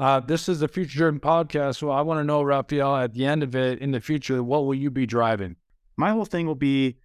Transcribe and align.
Uh, 0.00 0.18
this 0.18 0.48
is 0.48 0.60
the 0.60 0.68
Future 0.68 0.96
Driven 0.96 1.20
podcast. 1.20 1.76
So 1.76 1.90
I 1.90 2.00
want 2.00 2.20
to 2.20 2.24
know, 2.24 2.42
Raphael, 2.42 2.96
at 2.96 3.12
the 3.12 3.26
end 3.26 3.42
of 3.42 3.54
it, 3.54 3.80
in 3.80 3.90
the 3.90 4.00
future, 4.00 4.42
what 4.42 4.64
will 4.64 4.74
you 4.74 4.90
be 4.90 5.04
driving? 5.04 5.56
My 5.98 6.10
whole 6.12 6.24
thing 6.24 6.46
will 6.46 6.54
be, 6.54 6.96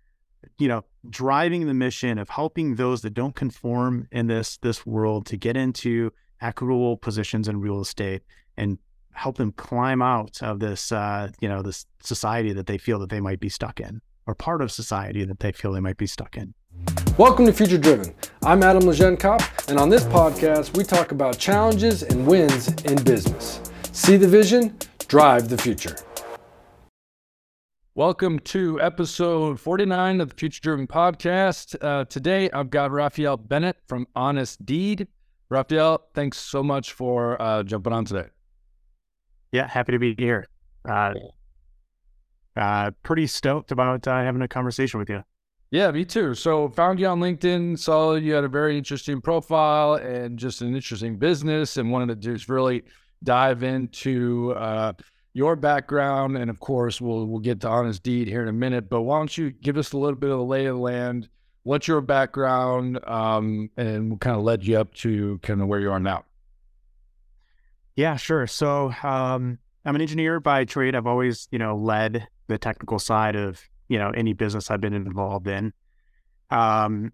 you 0.58 0.70
know, 0.70 0.86
driving 1.10 1.68
the 1.68 1.74
mission 1.74 2.18
of 2.18 2.30
helping 2.30 2.76
those 2.76 3.02
that 3.02 3.10
don't 3.14 3.36
conform 3.36 4.08
in 4.14 4.28
this 4.28 4.56
this 4.60 4.86
world 4.86 5.26
to 5.26 5.36
get 5.36 5.58
into 5.58 6.10
equitable 6.40 6.96
positions 6.96 7.50
in 7.50 7.60
real 7.60 7.82
estate 7.82 8.22
and 8.56 8.78
help 9.12 9.36
them 9.36 9.52
climb 9.52 10.02
out 10.02 10.42
of 10.42 10.60
this, 10.60 10.94
uh, 10.94 11.30
you 11.42 11.50
know, 11.50 11.62
this 11.62 11.86
society 12.02 12.54
that 12.54 12.66
they 12.66 12.78
feel 12.78 12.98
that 13.00 13.10
they 13.10 13.20
might 13.20 13.42
be 13.42 13.50
stuck 13.50 13.82
in, 13.82 14.02
or 14.26 14.34
part 14.34 14.62
of 14.62 14.72
society 14.72 15.26
that 15.26 15.42
they 15.42 15.52
feel 15.52 15.74
they 15.74 15.82
might 15.82 15.98
be 15.98 16.08
stuck 16.08 16.38
in. 16.38 16.54
Welcome 17.18 17.46
to 17.46 17.54
Future 17.54 17.78
Driven. 17.78 18.14
I'm 18.44 18.62
Adam 18.62 18.84
Lejeunekopp, 18.84 19.70
and 19.70 19.80
on 19.80 19.90
this 19.90 20.04
podcast, 20.04 20.76
we 20.76 20.84
talk 20.84 21.12
about 21.12 21.38
challenges 21.38 22.04
and 22.04 22.28
wins 22.28 22.68
in 22.84 23.02
business. 23.04 23.62
See 23.94 24.18
the 24.18 24.28
vision, 24.28 24.78
drive 25.08 25.48
the 25.48 25.58
future. 25.58 25.96
Welcome 27.94 28.40
to 28.40 28.82
episode 28.82 29.60
49 29.60 30.20
of 30.20 30.30
the 30.30 30.36
Future 30.36 30.60
Driven 30.62 30.88
podcast. 30.88 31.76
Uh, 31.82 32.04
today, 32.04 32.52
I've 32.52 32.70
got 32.70 32.92
Raphael 32.92 33.38
Bennett 33.38 33.78
from 33.88 34.06
Honest 34.14 34.66
Deed. 34.66 35.08
Raphael, 35.48 36.04
thanks 36.14 36.38
so 36.38 36.62
much 36.62 36.92
for 36.92 37.42
uh, 37.42 37.64
jumping 37.64 37.94
on 37.94 38.04
today. 38.04 38.28
Yeah, 39.54 39.68
happy 39.70 39.94
to 39.94 40.00
be 40.00 40.14
here. 40.18 40.48
Uh, 40.84 41.14
uh, 42.58 42.92
pretty 43.04 43.28
stoked 43.28 43.72
about 43.72 44.06
uh, 44.06 44.22
having 44.22 44.42
a 44.42 44.48
conversation 44.50 45.00
with 45.00 45.10
you. 45.10 45.24
Yeah, 45.76 45.92
me 45.92 46.06
too. 46.06 46.36
So 46.36 46.70
found 46.70 47.02
you 47.02 47.08
on 47.08 47.20
LinkedIn, 47.20 47.78
saw 47.78 48.14
you 48.14 48.34
had 48.34 48.46
a 48.46 48.48
very 48.48 48.78
interesting 48.78 49.20
profile 49.20 49.96
and 49.96 50.40
just 50.40 50.62
an 50.62 50.74
interesting 50.74 51.18
business, 51.18 51.76
and 51.76 51.92
wanted 51.92 52.22
to 52.22 52.32
just 52.32 52.48
really 52.48 52.84
dive 53.26 53.62
into 53.62 54.54
uh, 54.54 54.94
your 55.34 55.58
background. 55.58 56.38
And 56.38 56.50
of 56.50 56.62
course, 56.62 57.02
we'll 57.02 57.26
we'll 57.26 57.42
get 57.42 57.60
to 57.60 57.68
Honest 57.68 58.04
Deed 58.04 58.30
here 58.30 58.42
in 58.42 58.48
a 58.48 58.54
minute. 58.54 58.88
But 58.90 59.02
why 59.02 59.18
don't 59.18 59.38
you 59.38 59.52
give 59.52 59.76
us 59.76 59.92
a 59.92 59.98
little 59.98 60.16
bit 60.16 60.30
of 60.30 60.38
the 60.38 60.46
lay 60.46 60.66
of 60.68 60.78
the 60.78 60.82
land? 60.82 61.28
What's 61.64 61.90
your 61.90 62.00
background, 62.00 62.98
um, 63.06 63.70
and 63.76 64.12
what 64.12 64.22
kind 64.22 64.38
of 64.38 64.44
led 64.44 64.66
you 64.66 64.78
up 64.78 64.94
to 64.94 65.40
kind 65.40 65.62
of 65.62 65.68
where 65.68 65.82
you 65.82 65.92
are 65.92 66.00
now? 66.00 66.24
Yeah, 67.98 68.16
sure. 68.16 68.48
So 68.48 68.94
um, 69.04 69.60
I'm 69.84 69.96
an 69.96 70.02
engineer 70.02 70.40
by 70.40 70.64
trade. 70.64 70.96
I've 70.96 71.06
always, 71.06 71.50
you 71.52 71.60
know, 71.60 71.76
led 71.76 72.30
the 72.48 72.58
technical 72.58 72.98
side 72.98 73.36
of 73.36 73.62
you 73.88 73.98
know 73.98 74.10
any 74.12 74.34
business 74.34 74.72
I've 74.72 74.82
been 74.82 74.94
involved 74.94 75.48
in. 75.48 75.74
Um, 76.50 77.14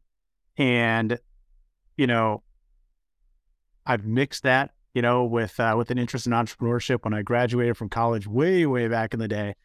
and 0.58 1.19
you 1.97 2.08
know, 2.08 2.44
I've 3.86 4.05
mixed 4.05 4.44
that 4.44 4.72
you 4.94 5.02
know 5.02 5.23
with 5.23 5.59
uh, 5.59 5.75
with 5.77 5.92
an 5.92 5.97
interest 5.97 6.27
in 6.27 6.33
entrepreneurship. 6.33 7.03
When 7.03 7.14
I 7.14 7.22
graduated 7.22 7.77
from 7.77 7.89
college, 7.89 8.27
way 8.27 8.66
way 8.66 8.88
back 8.88 9.14
in 9.14 9.19
the 9.19 9.27
day, 9.27 9.55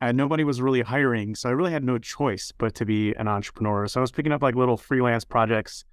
and 0.00 0.16
nobody 0.16 0.44
was 0.44 0.60
really 0.60 0.82
hiring, 0.82 1.34
so 1.34 1.48
I 1.48 1.52
really 1.52 1.72
had 1.72 1.84
no 1.84 1.98
choice 1.98 2.52
but 2.56 2.74
to 2.76 2.84
be 2.84 3.14
an 3.14 3.28
entrepreneur. 3.28 3.86
So 3.88 4.00
I 4.00 4.02
was 4.02 4.12
picking 4.12 4.32
up 4.32 4.42
like 4.42 4.54
little 4.54 4.76
freelance 4.76 5.24
projects 5.24 5.84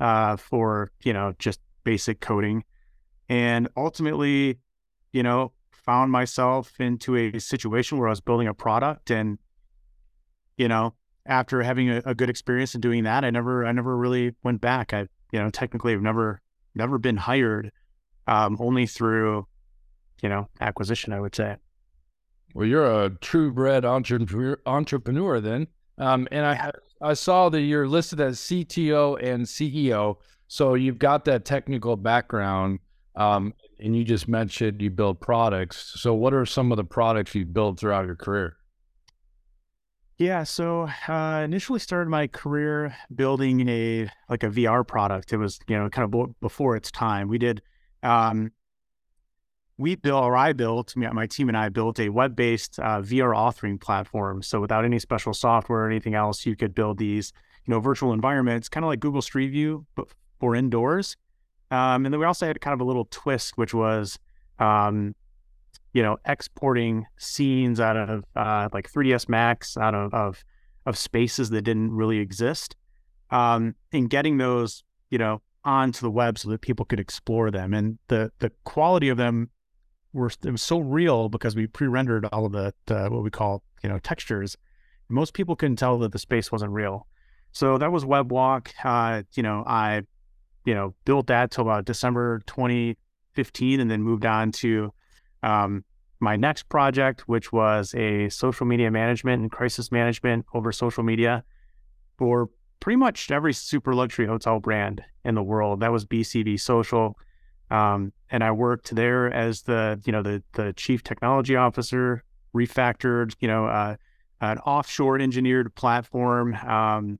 uh, 0.00 0.36
for 0.36 0.90
you 1.02 1.12
know 1.12 1.34
just 1.38 1.60
basic 1.84 2.20
coding, 2.20 2.64
and 3.28 3.68
ultimately, 3.76 4.58
you 5.12 5.22
know, 5.22 5.52
found 5.70 6.10
myself 6.10 6.72
into 6.80 7.16
a 7.16 7.38
situation 7.38 7.98
where 7.98 8.08
I 8.08 8.10
was 8.10 8.20
building 8.20 8.48
a 8.48 8.54
product 8.54 9.10
and 9.10 9.38
you 10.56 10.68
know, 10.68 10.94
after 11.26 11.62
having 11.62 11.90
a, 11.90 12.02
a, 12.04 12.14
good 12.14 12.30
experience 12.30 12.74
in 12.74 12.80
doing 12.80 13.04
that, 13.04 13.24
I 13.24 13.30
never, 13.30 13.66
I 13.66 13.72
never 13.72 13.96
really 13.96 14.34
went 14.42 14.60
back. 14.60 14.92
I, 14.92 15.08
you 15.32 15.38
know, 15.40 15.50
technically 15.50 15.92
I've 15.92 16.02
never, 16.02 16.40
never 16.74 16.98
been 16.98 17.16
hired, 17.16 17.72
um, 18.26 18.56
only 18.60 18.86
through, 18.86 19.46
you 20.22 20.28
know, 20.28 20.48
acquisition, 20.60 21.12
I 21.12 21.20
would 21.20 21.34
say. 21.34 21.56
Well, 22.54 22.66
you're 22.66 23.04
a 23.04 23.10
true 23.10 23.52
bred 23.52 23.84
entrepreneur, 23.84 24.60
entrepreneur 24.66 25.40
then. 25.40 25.66
Um, 25.98 26.28
and 26.30 26.46
I, 26.46 26.70
I 27.00 27.14
saw 27.14 27.48
that 27.48 27.62
you're 27.62 27.88
listed 27.88 28.20
as 28.20 28.38
CTO 28.38 29.22
and 29.22 29.44
CEO. 29.44 30.16
So 30.46 30.74
you've 30.74 30.98
got 30.98 31.24
that 31.24 31.44
technical 31.44 31.96
background. 31.96 32.78
Um, 33.16 33.54
and 33.78 33.96
you 33.96 34.04
just 34.04 34.28
mentioned 34.28 34.82
you 34.82 34.90
build 34.90 35.20
products. 35.20 35.94
So 35.96 36.14
what 36.14 36.34
are 36.34 36.46
some 36.46 36.72
of 36.72 36.76
the 36.76 36.84
products 36.84 37.34
you've 37.34 37.52
built 37.52 37.78
throughout 37.78 38.06
your 38.06 38.16
career? 38.16 38.56
Yeah, 40.16 40.44
so 40.44 40.88
uh, 41.08 41.42
initially 41.44 41.80
started 41.80 42.08
my 42.08 42.28
career 42.28 42.94
building 43.14 43.68
a 43.68 44.08
like 44.28 44.44
a 44.44 44.48
VR 44.48 44.86
product. 44.86 45.32
It 45.32 45.38
was 45.38 45.58
you 45.66 45.76
know 45.76 45.88
kind 45.90 46.14
of 46.14 46.40
before 46.40 46.76
its 46.76 46.90
time. 46.92 47.28
We 47.28 47.38
did, 47.38 47.62
um, 48.04 48.52
we 49.76 49.96
built 49.96 50.22
or 50.22 50.36
I 50.36 50.52
built 50.52 50.94
my 50.96 51.26
team 51.26 51.48
and 51.48 51.56
I 51.56 51.68
built 51.68 51.98
a 51.98 52.10
web 52.10 52.36
based 52.36 52.78
uh, 52.78 53.00
VR 53.00 53.34
authoring 53.34 53.80
platform. 53.80 54.40
So 54.42 54.60
without 54.60 54.84
any 54.84 55.00
special 55.00 55.34
software 55.34 55.80
or 55.80 55.90
anything 55.90 56.14
else, 56.14 56.46
you 56.46 56.54
could 56.54 56.76
build 56.76 56.98
these 56.98 57.32
you 57.66 57.72
know 57.74 57.80
virtual 57.80 58.12
environments, 58.12 58.68
kind 58.68 58.84
of 58.84 58.88
like 58.88 59.00
Google 59.00 59.22
Street 59.22 59.48
View, 59.48 59.84
but 59.96 60.06
for 60.38 60.54
indoors. 60.54 61.16
Um, 61.72 62.04
and 62.04 62.12
then 62.12 62.20
we 62.20 62.26
also 62.26 62.46
had 62.46 62.60
kind 62.60 62.74
of 62.74 62.80
a 62.80 62.84
little 62.84 63.08
twist, 63.10 63.58
which 63.58 63.74
was 63.74 64.16
um, 64.60 65.16
you 65.94 66.02
know, 66.02 66.18
exporting 66.26 67.06
scenes 67.16 67.80
out 67.80 67.96
of 67.96 68.24
uh, 68.36 68.68
like 68.74 68.90
3ds 68.92 69.28
Max 69.28 69.76
out 69.78 69.94
of, 69.94 70.12
of, 70.12 70.44
of 70.84 70.98
spaces 70.98 71.50
that 71.50 71.62
didn't 71.62 71.92
really 71.92 72.18
exist, 72.18 72.76
um, 73.30 73.74
and 73.92 74.10
getting 74.10 74.36
those, 74.36 74.82
you 75.08 75.18
know, 75.18 75.40
onto 75.64 76.00
the 76.00 76.10
web 76.10 76.38
so 76.38 76.50
that 76.50 76.60
people 76.60 76.84
could 76.84 77.00
explore 77.00 77.50
them. 77.50 77.72
And 77.72 77.98
the 78.08 78.30
the 78.40 78.50
quality 78.64 79.08
of 79.08 79.16
them 79.16 79.50
were 80.12 80.30
it 80.44 80.50
was 80.50 80.62
so 80.62 80.78
real 80.78 81.28
because 81.28 81.56
we 81.56 81.66
pre-rendered 81.66 82.26
all 82.26 82.44
of 82.44 82.52
the, 82.52 82.72
what 82.86 83.22
we 83.22 83.30
call 83.30 83.62
you 83.82 83.88
know 83.88 83.98
textures. 83.98 84.56
Most 85.08 85.32
people 85.32 85.54
couldn't 85.54 85.76
tell 85.76 85.98
that 86.00 86.12
the 86.12 86.18
space 86.18 86.50
wasn't 86.50 86.72
real. 86.72 87.06
So 87.52 87.78
that 87.78 87.92
was 87.92 88.04
WebWalk. 88.04 88.72
Uh, 88.82 89.22
you 89.34 89.42
know, 89.42 89.62
I 89.66 90.02
you 90.64 90.74
know 90.74 90.94
built 91.04 91.28
that 91.28 91.52
till 91.52 91.62
about 91.62 91.84
December 91.84 92.40
2015, 92.46 93.80
and 93.80 93.90
then 93.90 94.02
moved 94.02 94.26
on 94.26 94.50
to 94.52 94.92
um, 95.44 95.84
my 96.20 96.36
next 96.36 96.68
project, 96.68 97.28
which 97.28 97.52
was 97.52 97.94
a 97.94 98.28
social 98.30 98.66
media 98.66 98.90
management 98.90 99.42
and 99.42 99.52
crisis 99.52 99.92
management 99.92 100.46
over 100.54 100.72
social 100.72 101.02
media 101.02 101.44
for 102.16 102.48
pretty 102.80 102.96
much 102.96 103.30
every 103.30 103.52
super 103.52 103.94
luxury 103.94 104.26
hotel 104.26 104.58
brand 104.58 105.02
in 105.24 105.34
the 105.34 105.42
world. 105.42 105.80
That 105.80 105.92
was 105.92 106.04
BCV 106.04 106.58
Social. 106.60 107.16
Um, 107.70 108.12
and 108.30 108.42
I 108.44 108.52
worked 108.52 108.94
there 108.94 109.32
as 109.32 109.62
the, 109.62 110.00
you 110.04 110.12
know, 110.12 110.22
the 110.22 110.42
the 110.52 110.72
chief 110.74 111.02
technology 111.02 111.56
officer, 111.56 112.22
refactored, 112.54 113.34
you 113.40 113.48
know, 113.48 113.66
uh, 113.66 113.96
an 114.40 114.58
offshore 114.58 115.18
engineered 115.18 115.74
platform 115.74 116.54
um, 116.54 117.18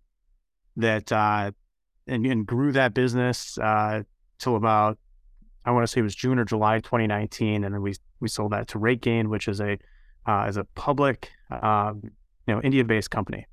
that 0.77 1.11
uh, 1.13 1.51
and, 2.07 2.27
and, 2.27 2.47
grew 2.47 2.73
that 2.73 2.93
business 2.93 3.57
uh, 3.59 4.03
till 4.39 4.57
about 4.57 4.99
I 5.65 5.71
want 5.71 5.85
to 5.85 5.87
say 5.87 6.01
it 6.01 6.05
was 6.05 6.15
June 6.15 6.39
or 6.39 6.45
July 6.45 6.81
2019, 6.81 7.65
and 7.65 7.75
then 7.75 7.83
we 7.83 7.95
we 8.21 8.29
sold 8.29 8.53
that 8.53 8.69
to 8.69 8.79
RateGain, 8.79 9.29
which 9.29 9.49
is 9.49 9.61
a 9.61 9.79
uh, 10.27 10.45
as 10.47 10.57
a 10.57 10.65
public 10.75 11.31
um, 11.51 12.03
you 12.47 12.55
know 12.55 12.61
India 12.63 12.85
based 12.85 13.11
company. 13.11 13.47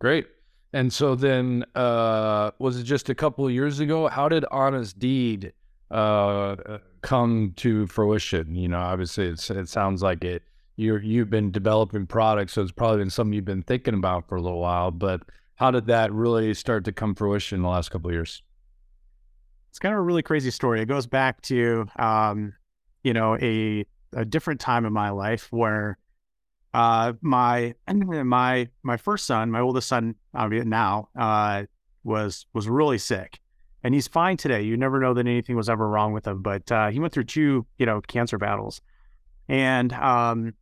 Great. 0.00 0.26
And 0.72 0.92
so 0.92 1.14
then, 1.14 1.64
uh, 1.74 2.50
was 2.58 2.78
it 2.78 2.84
just 2.84 3.10
a 3.10 3.14
couple 3.14 3.46
of 3.46 3.52
years 3.52 3.78
ago? 3.78 4.08
How 4.08 4.28
did 4.28 4.44
Honest 4.50 4.98
Deed 4.98 5.52
uh, 5.90 6.56
come 7.02 7.52
to 7.56 7.86
fruition? 7.86 8.54
You 8.54 8.68
know, 8.68 8.78
obviously, 8.78 9.26
it 9.26 9.68
sounds 9.68 10.02
like 10.02 10.24
it. 10.24 10.42
You 10.76 10.96
you've 10.96 11.28
been 11.28 11.50
developing 11.50 12.06
products, 12.06 12.54
so 12.54 12.62
it's 12.62 12.72
probably 12.72 12.98
been 12.98 13.10
something 13.10 13.34
you've 13.34 13.44
been 13.44 13.62
thinking 13.62 13.94
about 13.94 14.28
for 14.28 14.36
a 14.36 14.40
little 14.40 14.60
while. 14.60 14.90
But 14.90 15.20
how 15.56 15.70
did 15.70 15.86
that 15.86 16.10
really 16.10 16.54
start 16.54 16.84
to 16.86 16.92
come 16.92 17.14
fruition 17.14 17.56
in 17.56 17.62
the 17.62 17.68
last 17.68 17.90
couple 17.90 18.08
of 18.08 18.14
years? 18.14 18.42
It's 19.72 19.78
kind 19.78 19.94
of 19.94 20.00
a 20.00 20.02
really 20.02 20.22
crazy 20.22 20.50
story. 20.50 20.82
It 20.82 20.84
goes 20.84 21.06
back 21.06 21.40
to, 21.42 21.86
um, 21.96 22.52
you 23.02 23.14
know, 23.14 23.38
a 23.40 23.86
a 24.12 24.22
different 24.22 24.60
time 24.60 24.84
in 24.84 24.92
my 24.92 25.08
life 25.08 25.48
where 25.50 25.96
uh, 26.74 27.14
my 27.22 27.74
my 27.88 28.68
my 28.82 28.96
first 28.98 29.24
son, 29.24 29.50
my 29.50 29.60
oldest 29.60 29.88
son, 29.88 30.14
now, 30.34 31.08
uh, 31.18 31.62
was 32.04 32.44
was 32.52 32.68
really 32.68 32.98
sick, 32.98 33.40
and 33.82 33.94
he's 33.94 34.06
fine 34.06 34.36
today. 34.36 34.60
You 34.60 34.76
never 34.76 35.00
know 35.00 35.14
that 35.14 35.26
anything 35.26 35.56
was 35.56 35.70
ever 35.70 35.88
wrong 35.88 36.12
with 36.12 36.26
him, 36.26 36.42
but 36.42 36.70
uh, 36.70 36.90
he 36.90 37.00
went 37.00 37.14
through 37.14 37.24
two, 37.24 37.64
you 37.78 37.86
know, 37.86 38.02
cancer 38.02 38.36
battles, 38.36 38.82
and 39.48 39.94
um, 39.94 40.52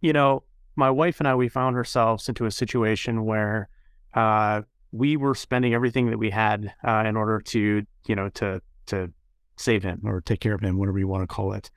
you 0.00 0.12
know, 0.12 0.42
my 0.74 0.90
wife 0.90 1.20
and 1.20 1.28
I, 1.28 1.36
we 1.36 1.48
found 1.48 1.76
ourselves 1.76 2.28
into 2.28 2.44
a 2.44 2.50
situation 2.50 3.24
where 3.24 3.68
uh, 4.14 4.62
we 4.92 5.16
were 5.16 5.34
spending 5.34 5.74
everything 5.74 6.10
that 6.10 6.18
we 6.18 6.30
had 6.30 6.74
uh, 6.84 7.04
in 7.06 7.16
order 7.16 7.40
to, 7.40 7.84
you 8.06 8.14
know, 8.14 8.28
to 8.30 8.60
to 8.86 9.12
save 9.56 9.82
him 9.82 10.00
or 10.04 10.20
take 10.20 10.40
care 10.40 10.54
of 10.54 10.60
him, 10.60 10.78
whatever 10.78 10.98
you 10.98 11.06
want 11.06 11.22
to 11.22 11.26
call 11.26 11.52
it. 11.52 11.70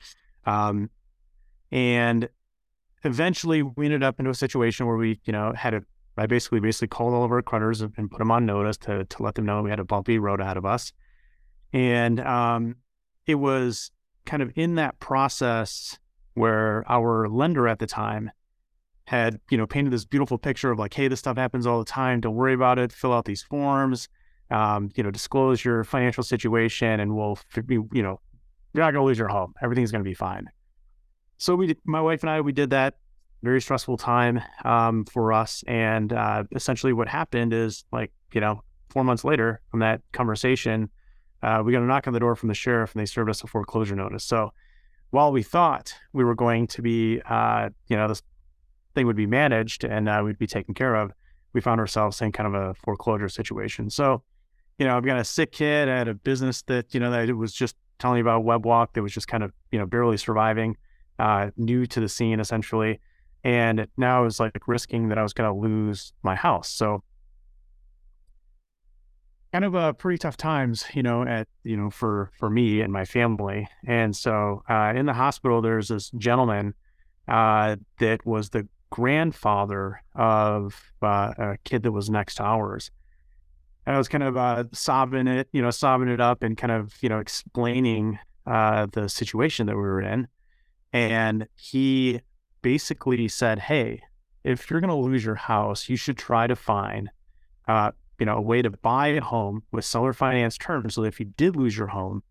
Um, 0.45 0.89
and 1.71 2.29
eventually, 3.03 3.61
we 3.61 3.85
ended 3.85 4.03
up 4.03 4.19
into 4.19 4.31
a 4.31 4.35
situation 4.35 4.85
where 4.87 4.97
we, 4.97 5.19
you 5.25 5.33
know, 5.33 5.53
had 5.53 5.73
a. 5.73 5.81
I 6.15 6.27
basically 6.27 6.59
basically 6.59 6.89
called 6.89 7.15
all 7.15 7.23
of 7.23 7.31
our 7.31 7.41
creditors 7.41 7.81
and 7.81 8.11
put 8.11 8.19
them 8.19 8.29
on 8.29 8.45
notice 8.45 8.77
to 8.79 9.05
to 9.05 9.23
let 9.23 9.35
them 9.35 9.45
know 9.45 9.63
we 9.63 9.71
had 9.71 9.79
a 9.79 9.85
bumpy 9.85 10.19
road 10.19 10.41
ahead 10.41 10.57
of 10.57 10.65
us. 10.65 10.93
And 11.71 12.19
um, 12.19 12.75
it 13.25 13.35
was 13.35 13.91
kind 14.25 14.43
of 14.43 14.51
in 14.55 14.75
that 14.75 14.99
process 14.99 15.97
where 16.35 16.83
our 16.87 17.27
lender 17.27 17.67
at 17.67 17.79
the 17.79 17.87
time 17.87 18.31
had, 19.05 19.39
you 19.49 19.57
know, 19.57 19.67
painted 19.67 19.91
this 19.91 20.05
beautiful 20.05 20.37
picture 20.37 20.71
of 20.71 20.79
like, 20.79 20.93
hey, 20.93 21.07
this 21.07 21.19
stuff 21.19 21.37
happens 21.37 21.67
all 21.67 21.79
the 21.79 21.85
time. 21.85 22.21
Don't 22.21 22.35
worry 22.35 22.53
about 22.53 22.79
it. 22.79 22.91
Fill 22.91 23.13
out 23.13 23.25
these 23.25 23.43
forms. 23.43 24.07
Um, 24.51 24.91
you 24.95 25.03
know, 25.03 25.09
disclose 25.09 25.65
your 25.65 25.83
financial 25.83 26.23
situation, 26.23 26.99
and 26.99 27.15
we'll, 27.15 27.39
you 27.69 27.87
know, 27.91 28.19
you're 28.73 28.83
not 28.83 28.91
going 28.91 29.01
to 29.01 29.07
lose 29.07 29.17
your 29.17 29.29
home. 29.29 29.53
Everything's 29.61 29.91
going 29.91 30.03
to 30.03 30.09
be 30.09 30.13
fine. 30.13 30.47
So 31.37 31.55
we, 31.55 31.75
my 31.85 32.01
wife 32.01 32.21
and 32.21 32.29
I, 32.29 32.41
we 32.41 32.51
did 32.51 32.69
that. 32.69 32.95
Very 33.41 33.61
stressful 33.61 33.97
time 33.97 34.41
um, 34.63 35.05
for 35.05 35.33
us, 35.33 35.63
and 35.67 36.13
uh, 36.13 36.43
essentially 36.55 36.93
what 36.93 37.09
happened 37.09 37.51
is 37.51 37.83
like, 37.91 38.11
you 38.31 38.39
know, 38.39 38.63
four 38.89 39.03
months 39.03 39.25
later 39.25 39.59
from 39.69 39.79
that 39.79 40.01
conversation, 40.13 40.89
uh, 41.41 41.61
we 41.65 41.73
got 41.73 41.81
a 41.81 41.85
knock 41.85 42.07
on 42.07 42.13
the 42.13 42.19
door 42.19 42.35
from 42.35 42.47
the 42.47 42.55
sheriff, 42.55 42.93
and 42.93 43.01
they 43.01 43.05
served 43.05 43.29
us 43.29 43.43
a 43.43 43.47
foreclosure 43.47 43.95
notice. 43.95 44.23
So 44.23 44.53
while 45.09 45.31
we 45.31 45.43
thought 45.43 45.93
we 46.13 46.23
were 46.23 46.35
going 46.35 46.67
to 46.67 46.81
be, 46.81 47.21
uh, 47.25 47.69
you 47.87 47.97
know, 47.97 48.07
this 48.07 48.21
thing 48.93 49.07
would 49.07 49.15
be 49.15 49.25
managed 49.25 49.83
and 49.83 50.07
uh, 50.07 50.21
we'd 50.23 50.37
be 50.37 50.47
taken 50.47 50.73
care 50.73 50.95
of, 50.95 51.11
we 51.53 51.61
found 51.61 51.79
ourselves 51.79 52.21
in 52.21 52.31
kind 52.31 52.53
of 52.53 52.61
a 52.61 52.73
foreclosure 52.75 53.29
situation. 53.29 53.89
So, 53.89 54.23
you 54.77 54.85
know, 54.85 54.97
I've 54.97 55.05
got 55.05 55.17
a 55.17 55.23
sick 55.23 55.51
kid. 55.51 55.89
I 55.89 55.97
had 55.97 56.07
a 56.07 56.13
business 56.13 56.61
that, 56.63 56.93
you 56.93 56.99
know, 56.99 57.11
that 57.11 57.29
it 57.29 57.33
was 57.33 57.53
just 57.53 57.75
telling 57.99 58.17
you 58.17 58.23
about 58.23 58.43
WebWalk 58.43 58.93
that 58.93 59.03
was 59.03 59.13
just 59.13 59.27
kind 59.27 59.43
of, 59.43 59.51
you 59.71 59.79
know, 59.79 59.85
barely 59.85 60.17
surviving, 60.17 60.77
uh, 61.19 61.51
new 61.57 61.85
to 61.85 61.99
the 61.99 62.09
scene 62.09 62.39
essentially. 62.39 62.99
And 63.43 63.87
now 63.97 64.19
I 64.19 64.21
was 64.21 64.39
like 64.39 64.67
risking 64.67 65.09
that 65.09 65.17
I 65.17 65.23
was 65.23 65.33
going 65.33 65.53
to 65.53 65.59
lose 65.59 66.13
my 66.23 66.35
house. 66.35 66.69
So, 66.69 67.03
kind 69.53 69.65
of 69.65 69.75
uh, 69.75 69.93
pretty 69.93 70.17
tough 70.17 70.35
times, 70.35 70.83
you 70.95 71.03
know, 71.03 71.23
at 71.23 71.47
you 71.63 71.77
know 71.77 71.89
for 71.91 72.31
for 72.39 72.49
me 72.49 72.81
and 72.81 72.91
my 72.91 73.05
family. 73.05 73.67
And 73.85 74.15
so 74.15 74.63
uh, 74.67 74.93
in 74.95 75.05
the 75.05 75.13
hospital, 75.13 75.61
there's 75.61 75.89
this 75.89 76.09
gentleman 76.17 76.73
uh, 77.27 77.75
that 77.99 78.25
was 78.25 78.49
the 78.49 78.67
grandfather 78.93 80.03
of 80.13 80.93
uh, 81.01 81.33
a 81.35 81.57
kid 81.63 81.81
that 81.81 81.91
was 81.91 82.11
next 82.11 82.35
to 82.35 82.43
ours. 82.43 82.91
And 83.87 83.95
I 83.95 83.97
was 83.97 84.07
kind 84.07 84.23
of 84.23 84.37
uh, 84.37 84.65
sobbing 84.71 85.25
it, 85.25 85.47
you 85.51 85.63
know, 85.63 85.71
sobbing 85.71 86.09
it 86.09 86.21
up 86.21 86.43
and 86.43 86.55
kind 86.55 86.71
of, 86.71 86.95
you 87.01 87.09
know, 87.09 87.17
explaining 87.17 88.19
uh, 88.45 88.85
the 88.91 89.09
situation 89.09 89.65
that 89.65 89.75
we 89.75 89.81
were 89.81 89.99
in. 89.99 90.27
And 90.93 91.47
he 91.55 92.21
basically 92.61 93.27
said, 93.27 93.57
Hey, 93.57 94.03
if 94.43 94.69
you're 94.69 94.79
going 94.79 94.89
to 94.89 94.95
lose 94.95 95.25
your 95.25 95.33
house, 95.33 95.89
you 95.89 95.95
should 95.95 96.17
try 96.17 96.45
to 96.45 96.55
find, 96.55 97.09
uh, 97.67 97.93
you 98.19 98.27
know, 98.27 98.37
a 98.37 98.41
way 98.41 98.61
to 98.61 98.69
buy 98.69 99.07
a 99.07 99.21
home 99.21 99.63
with 99.71 99.85
seller 99.85 100.13
finance 100.13 100.55
terms. 100.55 100.93
So 100.93 101.01
that 101.01 101.07
if 101.07 101.19
you 101.19 101.25
did 101.35 101.55
lose 101.55 101.75
your 101.75 101.87
home, 101.87 102.21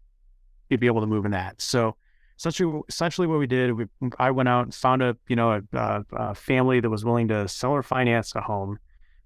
you'd 0.70 0.79
be 0.79 0.87
able 0.87 1.00
to 1.00 1.08
move 1.08 1.25
in 1.25 1.32
that. 1.32 1.61
So 1.61 1.97
essentially, 2.43 2.81
essentially 2.89 3.27
what 3.29 3.39
we 3.39 3.47
did, 3.47 3.73
we, 3.73 3.87
I 4.19 4.33
went 4.33 4.49
out 4.49 4.65
and 4.65 4.75
found 4.75 5.00
a, 5.00 5.17
you 5.29 5.37
know, 5.37 5.62
a, 5.73 6.05
a 6.12 6.35
family 6.35 6.81
that 6.81 6.91
was 6.91 7.05
willing 7.05 7.29
to 7.29 7.47
sell 7.47 7.71
or 7.71 7.85
finance 7.85 8.35
a 8.35 8.41
home 8.41 8.79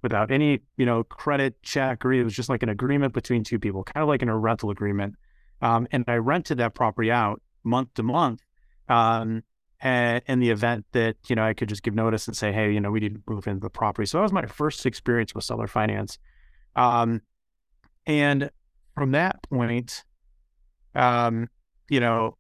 without 0.03 0.31
any, 0.31 0.61
you 0.77 0.85
know, 0.85 1.03
credit 1.03 1.63
check 1.63 2.05
or 2.05 2.13
it 2.13 2.23
was 2.23 2.35
just 2.35 2.51
like 2.51 2.63
an 2.63 2.69
agreement 2.69 3.15
between 3.15 3.43
two 3.43 3.59
people, 3.59 3.85
kind 3.85 4.03
of 4.03 4.09
like 4.09 4.21
in 4.21 4.29
a 4.29 4.37
rental 4.37 4.69
agreement. 4.71 5.15
Um, 5.63 5.89
and 5.93 6.05
I 6.07 6.17
rented 6.17 6.59
that 6.59 6.75
property 6.75 7.11
out 7.11 7.41
month 7.65 7.95
to 7.95 8.03
month. 8.03 8.43
Um, 8.91 9.43
and 9.81 10.23
in 10.27 10.41
the 10.41 10.51
event 10.51 10.85
that, 10.93 11.17
you 11.27 11.37
know, 11.37 11.43
I 11.43 11.55
could 11.55 11.71
just 11.71 11.83
give 11.83 11.95
notice 11.95 12.27
and 12.29 12.37
say, 12.37 12.53
hey, 12.53 12.71
you 12.71 12.81
know, 12.81 12.91
we 12.91 13.01
need 13.01 13.15
to 13.15 13.21
move 13.27 13.47
into 13.47 13.61
the 13.61 13.71
property. 13.71 14.05
So 14.05 14.19
that 14.19 14.23
was 14.23 14.33
my 14.33 14.45
first 14.45 14.85
experience 14.85 15.35
with 15.35 15.45
seller 15.45 15.67
finance. 15.67 16.19
Um, 16.77 17.23
and 18.07 18.51
from 18.95 19.13
that 19.13 19.43
point, 19.49 20.05
um, 20.95 21.49
you 21.89 22.01
know, 22.01 22.37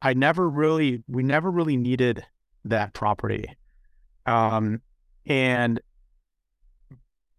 I 0.00 0.14
never 0.14 0.48
really, 0.48 1.02
we 1.08 1.22
never 1.22 1.50
really 1.50 1.76
needed 1.76 2.24
that 2.64 2.92
property. 2.94 3.56
Um, 4.26 4.80
and, 5.26 5.80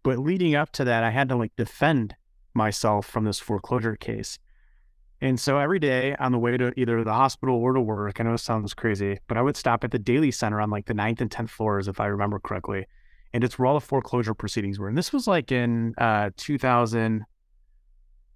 but 0.03 0.19
leading 0.19 0.56
up 0.56 0.71
to 0.73 0.83
that, 0.85 1.03
I 1.03 1.09
had 1.09 1.29
to 1.29 1.35
like 1.35 1.56
defend 1.56 2.15
myself 2.53 3.06
from 3.06 3.25
this 3.25 3.39
foreclosure 3.39 3.95
case. 3.95 4.39
And 5.21 5.39
so 5.39 5.57
every 5.57 5.79
day 5.79 6.15
on 6.15 6.31
the 6.31 6.39
way 6.39 6.56
to 6.56 6.73
either 6.77 7.03
the 7.03 7.13
hospital 7.13 7.56
or 7.56 7.73
to 7.73 7.81
work, 7.81 8.19
I 8.19 8.23
know 8.23 8.33
it 8.33 8.39
sounds 8.39 8.73
crazy, 8.73 9.19
but 9.27 9.38
I 9.38 9.41
would 9.41 9.57
stop 9.57 9.83
at 9.83 9.91
the 9.91 10.00
Daley 10.00 10.31
Center 10.31 10.61
on 10.61 10.69
like 10.69 10.85
the 10.85 10.94
ninth 10.94 11.19
and 11.19 11.29
10th 11.29 11.50
floors, 11.50 11.88
if 11.88 12.00
I 12.00 12.06
remember 12.06 12.39
correctly. 12.39 12.85
And 13.33 13.44
it's 13.44 13.59
where 13.59 13.67
all 13.67 13.73
the 13.75 13.85
foreclosure 13.85 14.33
proceedings 14.33 14.79
were. 14.79 14.88
And 14.88 14.97
this 14.97 15.11
was 15.11 15.27
like 15.27 15.51
in 15.51 15.94
uh, 15.97 16.31
2000, 16.38 17.25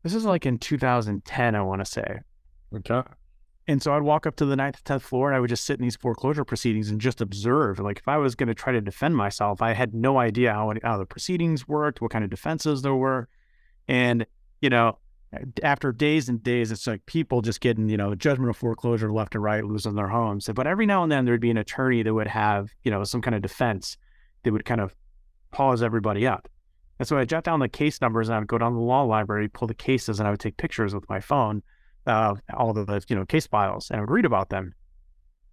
this 0.04 0.14
is 0.14 0.26
like 0.26 0.46
in 0.46 0.60
2010, 0.60 1.56
I 1.56 1.62
want 1.62 1.84
to 1.84 1.86
say. 1.90 2.20
Okay. 2.76 3.02
And 3.68 3.82
so 3.82 3.94
I'd 3.94 4.02
walk 4.02 4.28
up 4.28 4.36
to 4.38 4.46
the 4.46 4.56
ninth, 4.56 4.84
tenth 4.84 5.04
floor, 5.04 5.30
and 5.30 5.38
I 5.38 5.40
would 5.40 5.50
just 5.50 5.64
sit 5.64 5.80
in 5.80 5.84
these 5.84 5.96
foreclosure 5.96 6.44
proceedings 6.44 6.90
and 6.90 7.00
just 7.00 7.22
observe. 7.22 7.80
Like 7.80 8.00
if 8.00 8.08
I 8.08 8.18
was 8.18 8.36
going 8.36 8.48
to 8.48 8.54
try 8.54 8.74
to 8.74 8.82
defend 8.82 9.16
myself, 9.16 9.62
I 9.62 9.74
had 9.74 9.94
no 9.94 10.18
idea 10.18 10.54
how, 10.54 10.74
how 10.84 10.98
the 10.98 11.06
proceedings 11.06 11.68
worked, 11.68 12.02
what 12.02 12.12
kind 12.12 12.26
of 12.26 12.30
defenses 12.30 12.82
there 12.82 12.96
were, 12.96 13.30
and 13.88 14.26
you 14.62 14.70
know, 14.70 14.98
after 15.64 15.92
days 15.92 16.30
and 16.30 16.42
days, 16.44 16.72
it's 16.72 16.88
like 16.88 17.06
people 17.06 17.42
just 17.42 17.60
getting 17.60 17.90
you 17.90 17.98
know 17.98 18.16
judgment 18.16 18.50
of 18.50 18.58
foreclosure 18.58 19.12
left 19.12 19.36
and 19.36 19.44
right, 19.44 19.64
losing 19.64 19.96
their 19.96 20.08
homes. 20.08 20.50
But 20.54 20.68
every 20.68 20.86
now 20.86 21.04
and 21.04 21.12
then 21.12 21.26
there'd 21.26 21.42
be 21.42 21.52
an 21.52 21.58
attorney 21.58 22.04
that 22.04 22.14
would 22.14 22.28
have 22.28 22.70
you 22.84 22.92
know 22.92 23.04
some 23.04 23.22
kind 23.22 23.36
of 23.36 23.42
defense 23.42 23.98
that 24.44 24.52
would 24.52 24.66
kind 24.66 24.82
of 24.82 24.96
pause 25.52 25.82
everybody 25.82 26.28
up. 26.28 26.48
And 27.00 27.08
so 27.08 27.18
I 27.18 27.26
jot 27.26 27.44
down 27.44 27.60
the 27.60 27.68
case 27.68 28.00
numbers 28.02 28.30
and 28.30 28.36
I 28.36 28.40
would 28.40 28.48
go 28.48 28.58
down 28.58 28.72
to 28.72 28.76
the 28.76 28.82
law 28.82 29.04
library, 29.04 29.48
pull 29.48 29.68
the 29.68 29.74
cases, 29.74 30.20
and 30.20 30.28
I 30.28 30.32
would 30.32 30.40
take 30.40 30.58
pictures 30.58 30.94
with 30.94 31.10
my 31.10 31.20
phone 31.20 31.64
uh, 32.06 32.36
all 32.54 32.74
the 32.74 33.04
you 33.08 33.16
know 33.16 33.26
case 33.26 33.48
files 33.48 33.90
and 33.90 33.98
I 33.98 34.02
would 34.02 34.10
read 34.10 34.26
about 34.26 34.50
them, 34.50 34.74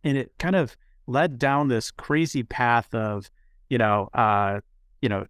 and 0.04 0.16
it 0.16 0.32
kind 0.38 0.56
of 0.56 0.76
led 1.06 1.38
down 1.38 1.68
this 1.68 1.90
crazy 1.90 2.42
path 2.42 2.94
of 2.94 3.30
you 3.68 3.78
know 3.78 4.08
uh, 4.14 4.60
you 5.02 5.08
know 5.08 5.26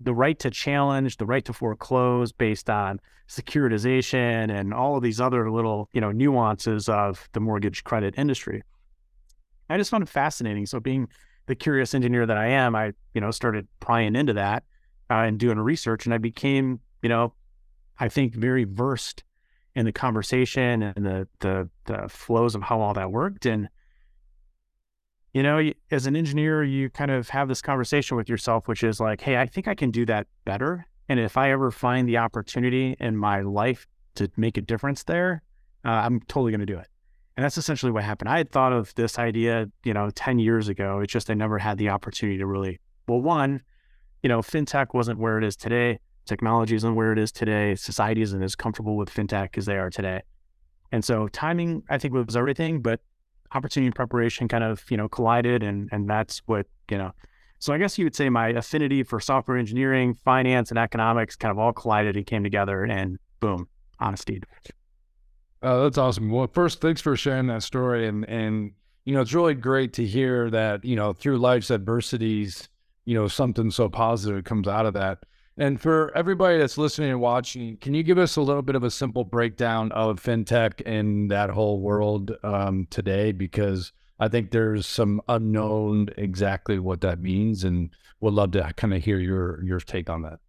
the 0.00 0.14
right 0.14 0.38
to 0.40 0.50
challenge, 0.50 1.16
the 1.16 1.26
right 1.26 1.44
to 1.44 1.52
foreclose 1.52 2.32
based 2.32 2.68
on 2.68 3.00
securitization 3.28 4.50
and 4.50 4.72
all 4.72 4.96
of 4.96 5.02
these 5.02 5.20
other 5.20 5.50
little 5.50 5.88
you 5.92 6.00
know 6.00 6.12
nuances 6.12 6.88
of 6.88 7.28
the 7.32 7.40
mortgage 7.40 7.84
credit 7.84 8.14
industry. 8.18 8.62
I 9.68 9.76
just 9.76 9.90
found 9.90 10.02
it 10.02 10.08
fascinating. 10.08 10.66
So 10.66 10.78
being 10.78 11.08
the 11.46 11.54
curious 11.54 11.94
engineer 11.94 12.26
that 12.26 12.36
I 12.36 12.48
am, 12.48 12.76
I 12.76 12.92
you 13.14 13.20
know 13.20 13.30
started 13.30 13.66
prying 13.80 14.16
into 14.16 14.32
that 14.34 14.64
uh, 15.10 15.14
and 15.14 15.38
doing 15.38 15.58
research, 15.58 16.04
and 16.06 16.14
I 16.14 16.18
became 16.18 16.80
you 17.02 17.08
know 17.08 17.34
I 17.98 18.08
think 18.08 18.34
very 18.34 18.64
versed 18.64 19.24
in 19.76 19.84
the 19.84 19.92
conversation 19.92 20.82
and 20.82 21.04
the 21.04 21.28
the 21.40 21.68
the 21.84 22.08
flows 22.08 22.54
of 22.54 22.62
how 22.62 22.80
all 22.80 22.94
that 22.94 23.12
worked. 23.12 23.44
And 23.46 23.68
you 25.34 25.42
know 25.42 25.70
as 25.90 26.06
an 26.06 26.16
engineer 26.16 26.64
you 26.64 26.88
kind 26.88 27.10
of 27.10 27.28
have 27.28 27.46
this 27.46 27.60
conversation 27.60 28.16
with 28.16 28.26
yourself 28.26 28.66
which 28.68 28.82
is 28.82 29.00
like 29.00 29.20
hey 29.20 29.36
i 29.36 29.44
think 29.44 29.68
i 29.68 29.74
can 29.74 29.90
do 29.90 30.06
that 30.06 30.26
better. 30.44 30.86
And 31.08 31.20
if 31.20 31.36
i 31.36 31.52
ever 31.52 31.70
find 31.70 32.08
the 32.08 32.16
opportunity 32.16 32.96
in 32.98 33.16
my 33.16 33.42
life 33.42 33.86
to 34.14 34.30
make 34.36 34.56
a 34.56 34.62
difference 34.62 35.04
there 35.04 35.42
uh, 35.84 35.90
i'm 35.90 36.20
totally 36.20 36.50
going 36.50 36.66
to 36.66 36.66
do 36.66 36.78
it. 36.78 36.88
And 37.36 37.44
that's 37.44 37.58
essentially 37.58 37.92
what 37.92 38.02
happened. 38.02 38.30
I 38.30 38.38
had 38.38 38.50
thought 38.50 38.72
of 38.72 38.94
this 38.94 39.18
idea 39.18 39.66
you 39.84 39.92
know 39.92 40.08
10 40.08 40.38
years 40.38 40.68
ago. 40.68 41.00
It's 41.00 41.12
just 41.12 41.30
i 41.30 41.34
never 41.34 41.58
had 41.58 41.76
the 41.76 41.90
opportunity 41.90 42.38
to 42.38 42.46
really 42.46 42.80
well 43.06 43.20
one 43.20 43.60
you 44.22 44.30
know 44.30 44.40
fintech 44.40 44.94
wasn't 44.94 45.18
where 45.18 45.36
it 45.36 45.44
is 45.44 45.54
today 45.54 45.98
Technology 46.26 46.74
isn't 46.74 46.94
where 46.94 47.12
it 47.12 47.18
is 47.18 47.32
today. 47.32 47.74
Society 47.74 48.22
isn't 48.22 48.42
as 48.42 48.54
comfortable 48.54 48.96
with 48.96 49.08
fintech 49.08 49.56
as 49.56 49.66
they 49.66 49.78
are 49.78 49.90
today. 49.90 50.22
And 50.92 51.04
so 51.04 51.28
timing, 51.28 51.82
I 51.88 51.98
think, 51.98 52.14
was 52.14 52.36
everything, 52.36 52.80
but 52.80 53.00
opportunity 53.54 53.86
and 53.86 53.94
preparation 53.94 54.48
kind 54.48 54.64
of, 54.64 54.84
you 54.90 54.96
know, 54.96 55.08
collided 55.08 55.62
and 55.62 55.88
and 55.92 56.08
that's 56.08 56.42
what, 56.46 56.66
you 56.90 56.98
know. 56.98 57.12
So 57.58 57.72
I 57.72 57.78
guess 57.78 57.96
you 57.96 58.04
would 58.04 58.14
say 58.14 58.28
my 58.28 58.48
affinity 58.48 59.02
for 59.02 59.18
software 59.18 59.56
engineering, 59.56 60.14
finance, 60.14 60.70
and 60.70 60.78
economics 60.78 61.36
kind 61.36 61.50
of 61.50 61.58
all 61.58 61.72
collided 61.72 62.16
and 62.16 62.26
came 62.26 62.44
together 62.44 62.84
and 62.84 63.18
boom, 63.40 63.68
Honest 63.98 64.26
Deed. 64.26 64.44
Oh, 65.62 65.84
that's 65.84 65.96
awesome. 65.98 66.30
Well, 66.30 66.46
first, 66.46 66.80
thanks 66.80 67.00
for 67.00 67.16
sharing 67.16 67.46
that 67.46 67.62
story. 67.62 68.06
And 68.06 68.28
and 68.28 68.72
you 69.04 69.14
know, 69.14 69.20
it's 69.20 69.32
really 69.32 69.54
great 69.54 69.92
to 69.94 70.04
hear 70.04 70.50
that, 70.50 70.84
you 70.84 70.96
know, 70.96 71.12
through 71.12 71.38
life's 71.38 71.70
adversities, 71.70 72.68
you 73.04 73.14
know, 73.14 73.28
something 73.28 73.70
so 73.70 73.88
positive 73.88 74.44
comes 74.44 74.66
out 74.66 74.84
of 74.84 74.94
that. 74.94 75.24
And 75.58 75.80
for 75.80 76.14
everybody 76.14 76.58
that's 76.58 76.76
listening 76.76 77.10
and 77.10 77.20
watching, 77.20 77.78
can 77.78 77.94
you 77.94 78.02
give 78.02 78.18
us 78.18 78.36
a 78.36 78.42
little 78.42 78.62
bit 78.62 78.74
of 78.74 78.84
a 78.84 78.90
simple 78.90 79.24
breakdown 79.24 79.90
of 79.92 80.22
fintech 80.22 80.82
in 80.82 81.28
that 81.28 81.48
whole 81.48 81.80
world 81.80 82.32
um, 82.42 82.86
today? 82.90 83.32
Because 83.32 83.92
I 84.20 84.28
think 84.28 84.50
there's 84.50 84.86
some 84.86 85.22
unknown 85.28 86.08
exactly 86.18 86.78
what 86.78 87.00
that 87.00 87.20
means, 87.20 87.64
and 87.64 87.90
would 88.20 88.34
love 88.34 88.50
to 88.52 88.70
kind 88.76 88.92
of 88.92 89.02
hear 89.02 89.18
your 89.18 89.62
your 89.64 89.80
take 89.80 90.10
on 90.10 90.22
that. 90.22 90.40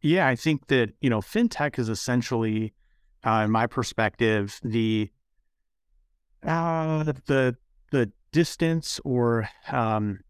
Yeah, 0.00 0.26
I 0.26 0.36
think 0.36 0.68
that 0.68 0.92
you 1.00 1.10
know 1.10 1.20
fintech 1.20 1.78
is 1.78 1.90
essentially, 1.90 2.72
uh, 3.24 3.42
in 3.44 3.50
my 3.50 3.66
perspective, 3.66 4.58
the 4.62 5.10
uh, 6.42 7.04
the 7.26 7.56
the 7.90 8.10
distance 8.32 9.00
or 9.04 9.48
um, 9.70 10.20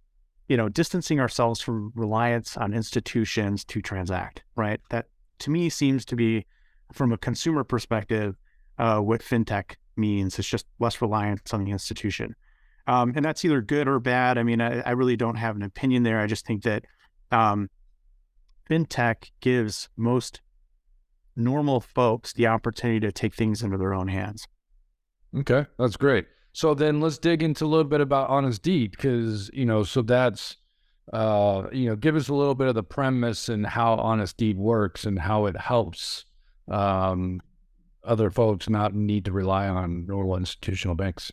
you 0.49 0.57
know, 0.57 0.69
distancing 0.69 1.21
ourselves 1.21 1.61
from 1.61 1.93
reliance 1.95 2.57
on 2.57 2.75
institutions 2.75 3.65
to 3.65 3.81
transact, 3.81 4.43
right? 4.57 4.81
That 4.91 5.07
to 5.41 5.51
me 5.51 5.69
seems 5.69 6.05
to 6.07 6.17
be, 6.17 6.47
from 6.93 7.13
a 7.13 7.19
consumer 7.19 7.65
perspective, 7.65 8.37
uh, 8.79 8.99
what 8.99 9.21
fintech 9.21 9.77
means. 9.97 10.39
It's 10.39 10.49
just 10.49 10.67
less 10.79 11.01
reliance 11.01 11.55
on 11.55 11.65
the 11.65 11.71
institution. 11.71 12.35
Um, 12.87 13.13
and 13.17 13.25
that's 13.25 13.45
either 13.45 13.63
good 13.63 13.89
or 13.89 13.99
bad. 13.99 14.37
I 14.37 14.43
mean, 14.43 14.61
I, 14.61 14.81
I, 14.81 14.91
really 14.91 15.17
don't 15.17 15.37
have 15.37 15.57
an 15.57 15.63
opinion 15.63 16.03
there. 16.03 16.21
I 16.21 16.27
just 16.27 16.47
think 16.47 16.65
that 16.65 16.85
um, 17.31 17.71
fintech 18.69 19.31
gives 19.41 19.89
most 19.97 20.43
normal 21.35 21.81
folks 21.81 22.35
the 22.35 22.47
opportunity 22.47 23.01
to 23.01 23.11
take 23.11 23.35
things 23.35 23.63
into 23.63 23.79
their 23.79 23.95
own 23.95 24.09
hands. 24.09 24.47
Okay, 25.35 25.67
that's 25.79 25.97
great. 25.97 26.27
So 26.55 26.73
then 26.73 27.01
let's 27.01 27.19
dig 27.19 27.43
into 27.43 27.65
a 27.65 27.67
little 27.67 27.85
bit 27.85 28.01
about 28.01 28.31
Honest 28.31 28.63
Deed 28.63 28.93
because, 28.93 29.51
you 29.53 29.67
know, 29.67 29.83
so 29.83 30.03
that's, 30.03 30.57
uh, 31.13 31.65
you 31.73 31.87
know, 31.87 31.97
give 31.97 32.15
us 32.15 32.29
a 32.29 32.35
little 32.35 32.55
bit 32.55 32.69
of 32.69 32.77
the 32.77 32.83
premise 32.85 33.49
and 33.49 33.67
how 33.67 33.95
Honest 33.97 34.37
Deed 34.37 34.57
works 34.57 35.05
and 35.05 35.19
how 35.19 35.47
it 35.47 35.57
helps 35.57 36.25
um, 36.71 37.43
other 38.05 38.31
folks 38.31 38.69
not 38.69 38.95
need 38.95 39.25
to 39.25 39.33
rely 39.33 39.67
on 39.67 40.07
normal 40.07 40.37
institutional 40.37 40.95
banks. 40.95 41.33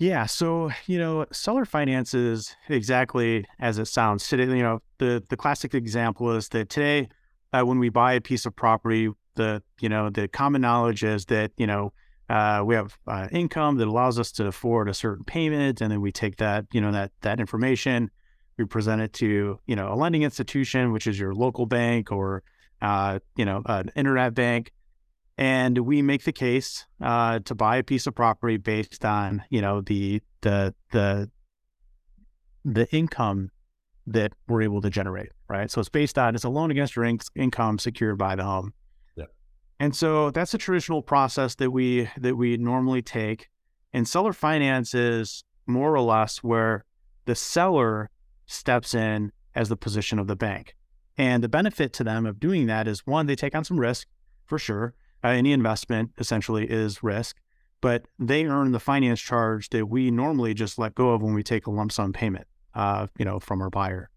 Yeah, 0.00 0.26
so 0.26 0.72
you 0.88 0.98
know, 0.98 1.24
seller 1.30 1.64
finance 1.64 2.14
is 2.14 2.56
exactly 2.68 3.44
as 3.60 3.78
it 3.78 3.86
sounds. 3.86 4.26
Today, 4.26 4.46
you 4.46 4.64
know, 4.64 4.82
the 4.98 5.22
the 5.30 5.36
classic 5.36 5.74
example 5.74 6.34
is 6.34 6.48
that 6.48 6.70
today, 6.70 7.08
uh, 7.52 7.62
when 7.62 7.78
we 7.78 7.88
buy 7.88 8.14
a 8.14 8.20
piece 8.20 8.44
of 8.44 8.56
property, 8.56 9.10
the 9.36 9.62
you 9.80 9.88
know 9.88 10.10
the 10.10 10.26
common 10.26 10.60
knowledge 10.60 11.04
is 11.04 11.26
that 11.26 11.52
you 11.56 11.68
know 11.68 11.92
uh, 12.28 12.62
we 12.64 12.74
have 12.74 12.96
uh, 13.06 13.28
income 13.30 13.76
that 13.76 13.88
allows 13.88 14.18
us 14.18 14.32
to 14.32 14.46
afford 14.46 14.88
a 14.88 14.94
certain 14.94 15.24
payment, 15.24 15.80
and 15.80 15.90
then 15.90 16.00
we 16.00 16.12
take 16.12 16.36
that 16.36 16.66
you 16.72 16.80
know 16.80 16.92
that 16.92 17.12
that 17.22 17.40
information, 17.40 18.10
we 18.58 18.64
present 18.64 19.02
it 19.02 19.12
to 19.14 19.58
you 19.66 19.76
know 19.76 19.92
a 19.92 19.96
lending 19.96 20.22
institution, 20.22 20.92
which 20.92 21.06
is 21.06 21.18
your 21.18 21.34
local 21.34 21.66
bank 21.66 22.12
or 22.12 22.42
uh, 22.80 23.18
you 23.36 23.44
know 23.44 23.62
an 23.66 23.90
internet 23.96 24.34
bank, 24.34 24.72
and 25.36 25.78
we 25.78 26.02
make 26.02 26.24
the 26.24 26.32
case 26.32 26.86
uh, 27.00 27.40
to 27.40 27.54
buy 27.54 27.76
a 27.76 27.82
piece 27.82 28.06
of 28.06 28.14
property 28.14 28.56
based 28.56 29.04
on 29.04 29.42
you 29.50 29.60
know 29.60 29.80
the 29.80 30.22
the 30.42 30.74
the 30.92 31.30
the 32.64 32.90
income 32.94 33.50
that 34.06 34.32
we're 34.48 34.62
able 34.62 34.80
to 34.80 34.90
generate, 34.90 35.30
right? 35.48 35.70
So 35.70 35.80
it's 35.80 35.88
based 35.88 36.18
on 36.18 36.34
it's 36.34 36.44
a 36.44 36.48
loan 36.48 36.70
against 36.70 36.96
your 36.96 37.04
in- 37.04 37.18
income 37.36 37.78
secured 37.78 38.18
by 38.18 38.36
the 38.36 38.44
home. 38.44 38.72
And 39.82 39.96
so 39.96 40.30
that's 40.30 40.54
a 40.54 40.58
traditional 40.58 41.02
process 41.02 41.56
that 41.56 41.72
we 41.72 42.08
that 42.16 42.36
we 42.36 42.56
normally 42.56 43.02
take. 43.02 43.48
And 43.92 44.06
seller 44.06 44.32
finance 44.32 44.94
is 44.94 45.42
more 45.66 45.92
or 45.92 46.00
less 46.00 46.38
where 46.38 46.84
the 47.24 47.34
seller 47.34 48.08
steps 48.46 48.94
in 48.94 49.32
as 49.56 49.68
the 49.68 49.76
position 49.76 50.20
of 50.20 50.28
the 50.28 50.36
bank. 50.36 50.76
And 51.18 51.42
the 51.42 51.48
benefit 51.48 51.92
to 51.94 52.04
them 52.04 52.26
of 52.26 52.38
doing 52.38 52.66
that 52.68 52.86
is 52.86 53.04
one, 53.08 53.26
they 53.26 53.34
take 53.34 53.56
on 53.56 53.64
some 53.64 53.80
risk 53.80 54.06
for 54.46 54.56
sure. 54.56 54.94
Uh, 55.24 55.30
any 55.30 55.50
investment 55.50 56.12
essentially 56.16 56.70
is 56.70 57.02
risk, 57.02 57.38
but 57.80 58.04
they 58.20 58.44
earn 58.44 58.70
the 58.70 58.78
finance 58.78 59.20
charge 59.20 59.68
that 59.70 59.86
we 59.86 60.12
normally 60.12 60.54
just 60.54 60.78
let 60.78 60.94
go 60.94 61.10
of 61.10 61.22
when 61.22 61.34
we 61.34 61.42
take 61.42 61.66
a 61.66 61.72
lump 61.72 61.90
sum 61.90 62.12
payment, 62.12 62.46
uh, 62.76 63.08
you 63.18 63.24
know, 63.24 63.40
from 63.40 63.60
our 63.60 63.68
buyer. 63.68 64.10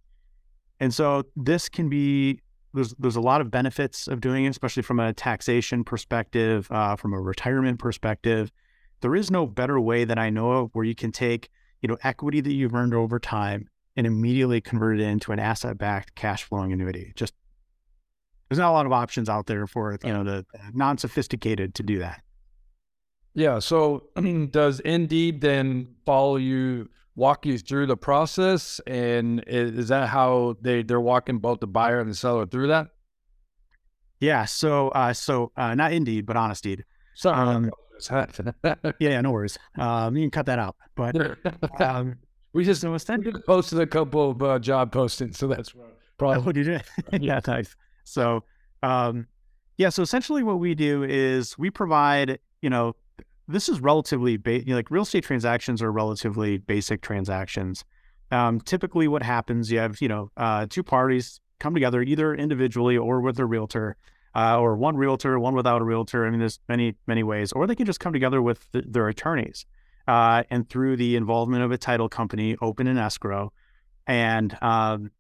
And 0.80 0.94
so 0.94 1.24
this 1.36 1.70
can 1.70 1.90
be 1.90 2.42
there's 2.76 2.94
there's 3.00 3.16
a 3.16 3.22
lot 3.22 3.42
of 3.42 3.50
benefits 3.50 4.08
of 4.08 4.22
doing 4.22 4.46
it, 4.46 4.50
especially 4.50 4.84
from 4.84 5.00
a 5.00 5.14
taxation 5.14 5.84
perspective, 5.84 6.68
uh, 6.72 6.96
from 6.96 7.14
a 7.14 7.20
retirement 7.20 7.80
perspective. 7.80 8.52
There 9.02 9.16
is 9.16 9.32
no 9.32 9.46
better 9.48 9.80
way 9.80 10.04
that 10.06 10.20
I 10.20 10.30
know 10.30 10.52
of 10.52 10.70
where 10.74 10.86
you 10.86 10.96
can 10.96 11.12
take 11.12 11.50
you 11.82 11.88
know 11.88 11.98
equity 12.04 12.42
that 12.42 12.54
you've 12.54 12.74
earned 12.74 12.94
over 12.94 13.20
time 13.20 13.70
and 13.96 14.06
immediately 14.06 14.62
convert 14.62 15.00
it 15.00 15.04
into 15.04 15.32
an 15.32 15.40
asset-backed 15.40 16.16
cash 16.16 16.44
flowing 16.44 16.74
annuity. 16.74 17.14
Just 17.16 17.34
there's 18.50 18.60
not 18.60 18.70
a 18.70 18.74
lot 18.74 18.86
of 18.86 18.92
options 18.92 19.30
out 19.30 19.48
there 19.48 19.66
for 19.68 19.98
you 20.04 20.14
know 20.14 20.24
the 20.24 20.46
non-sophisticated 20.74 21.76
to 21.76 21.84
do 21.84 22.00
that. 22.00 22.22
Yeah. 23.34 23.60
So 23.60 24.08
does 24.50 24.80
Indeed 24.80 25.42
then 25.42 25.96
follow 26.06 26.38
you, 26.38 26.90
walk 27.16 27.46
you 27.46 27.58
through 27.58 27.88
the 27.88 27.98
process, 27.98 28.80
and 28.86 29.44
is 29.48 29.88
that 29.88 30.10
how 30.10 30.56
they 30.62 30.84
they're 30.84 31.02
walking 31.02 31.40
both 31.40 31.60
the 31.60 31.68
buyer 31.68 32.00
and 32.00 32.10
the 32.10 32.16
seller 32.16 32.46
through 32.46 32.68
that? 32.68 32.88
Yeah. 34.20 34.46
So 34.46 34.90
uh, 34.90 35.14
so 35.14 35.52
uh, 35.58 35.76
not 35.76 35.94
Indeed, 35.94 36.26
but 36.26 36.38
Honest 36.38 36.64
Deed. 36.64 36.84
Sorry. 37.16 37.38
Um, 37.38 37.72
yeah, 38.64 38.76
yeah, 39.00 39.22
no 39.22 39.32
worries. 39.32 39.58
Um, 39.78 40.18
you 40.18 40.24
can 40.24 40.32
cut 40.32 40.46
that 40.48 40.60
out. 40.60 40.76
But 40.96 41.16
um, 41.82 42.18
we 42.54 42.66
just 42.66 42.82
so 42.82 42.98
posted 43.46 43.80
a 43.80 43.88
couple 43.88 44.32
of 44.32 44.44
uh, 44.44 44.60
job 44.60 44.92
postings, 44.94 45.36
so 45.38 45.48
that's 45.48 45.74
probably. 46.18 46.44
what 46.44 46.56
you 46.56 46.64
did. 46.64 46.84
yeah, 47.22 47.40
nice. 47.48 47.76
So, 48.04 48.44
um, 48.84 49.28
yeah. 49.78 49.90
So 49.90 50.02
essentially, 50.02 50.44
what 50.44 50.60
we 50.60 50.76
do 50.76 51.04
is 51.04 51.58
we 51.58 51.70
provide. 51.70 52.40
You 52.62 52.70
know, 52.72 52.96
this 53.48 53.70
is 53.70 53.80
relatively 53.80 54.38
ba- 54.38 54.60
you 54.60 54.72
know, 54.72 54.76
like 54.76 54.92
real 54.92 55.04
estate 55.04 55.24
transactions 55.24 55.82
are 55.82 55.92
relatively 55.92 56.58
basic 56.58 57.02
transactions. 57.02 57.84
Um, 58.32 58.60
typically, 58.60 59.08
what 59.08 59.24
happens, 59.24 59.72
you 59.72 59.80
have 59.80 60.02
you 60.02 60.08
know 60.08 60.32
uh, 60.38 60.66
two 60.70 60.84
parties 60.84 61.40
come 61.60 61.74
together 61.74 62.02
either 62.02 62.34
individually 62.34 62.98
or 62.98 63.22
with 63.22 63.40
a 63.40 63.46
realtor, 63.46 63.98
uh, 64.36 64.60
or 64.60 64.76
one 64.76 64.98
realtor, 64.98 65.40
one 65.40 65.56
without 65.56 65.82
a 65.82 65.86
realtor. 65.86 66.26
I 66.26 66.30
mean, 66.30 66.40
there's 66.40 66.60
many 66.68 66.96
many 67.08 67.24
ways, 67.24 67.52
or 67.52 67.68
they 67.68 67.76
can 67.76 67.86
just 67.86 68.00
come 68.00 68.14
together 68.14 68.42
with 68.42 68.72
th- 68.72 68.86
their 68.88 69.08
attorneys, 69.08 69.66
uh, 70.08 70.44
and 70.50 70.68
through 70.70 70.98
the 70.98 71.16
involvement 71.16 71.64
of 71.64 71.72
a 71.72 71.78
title 71.78 72.10
company, 72.10 72.56
open 72.62 72.88
an 72.88 72.98
escrow, 72.98 73.54
and 74.08 74.58
um, 74.64 75.12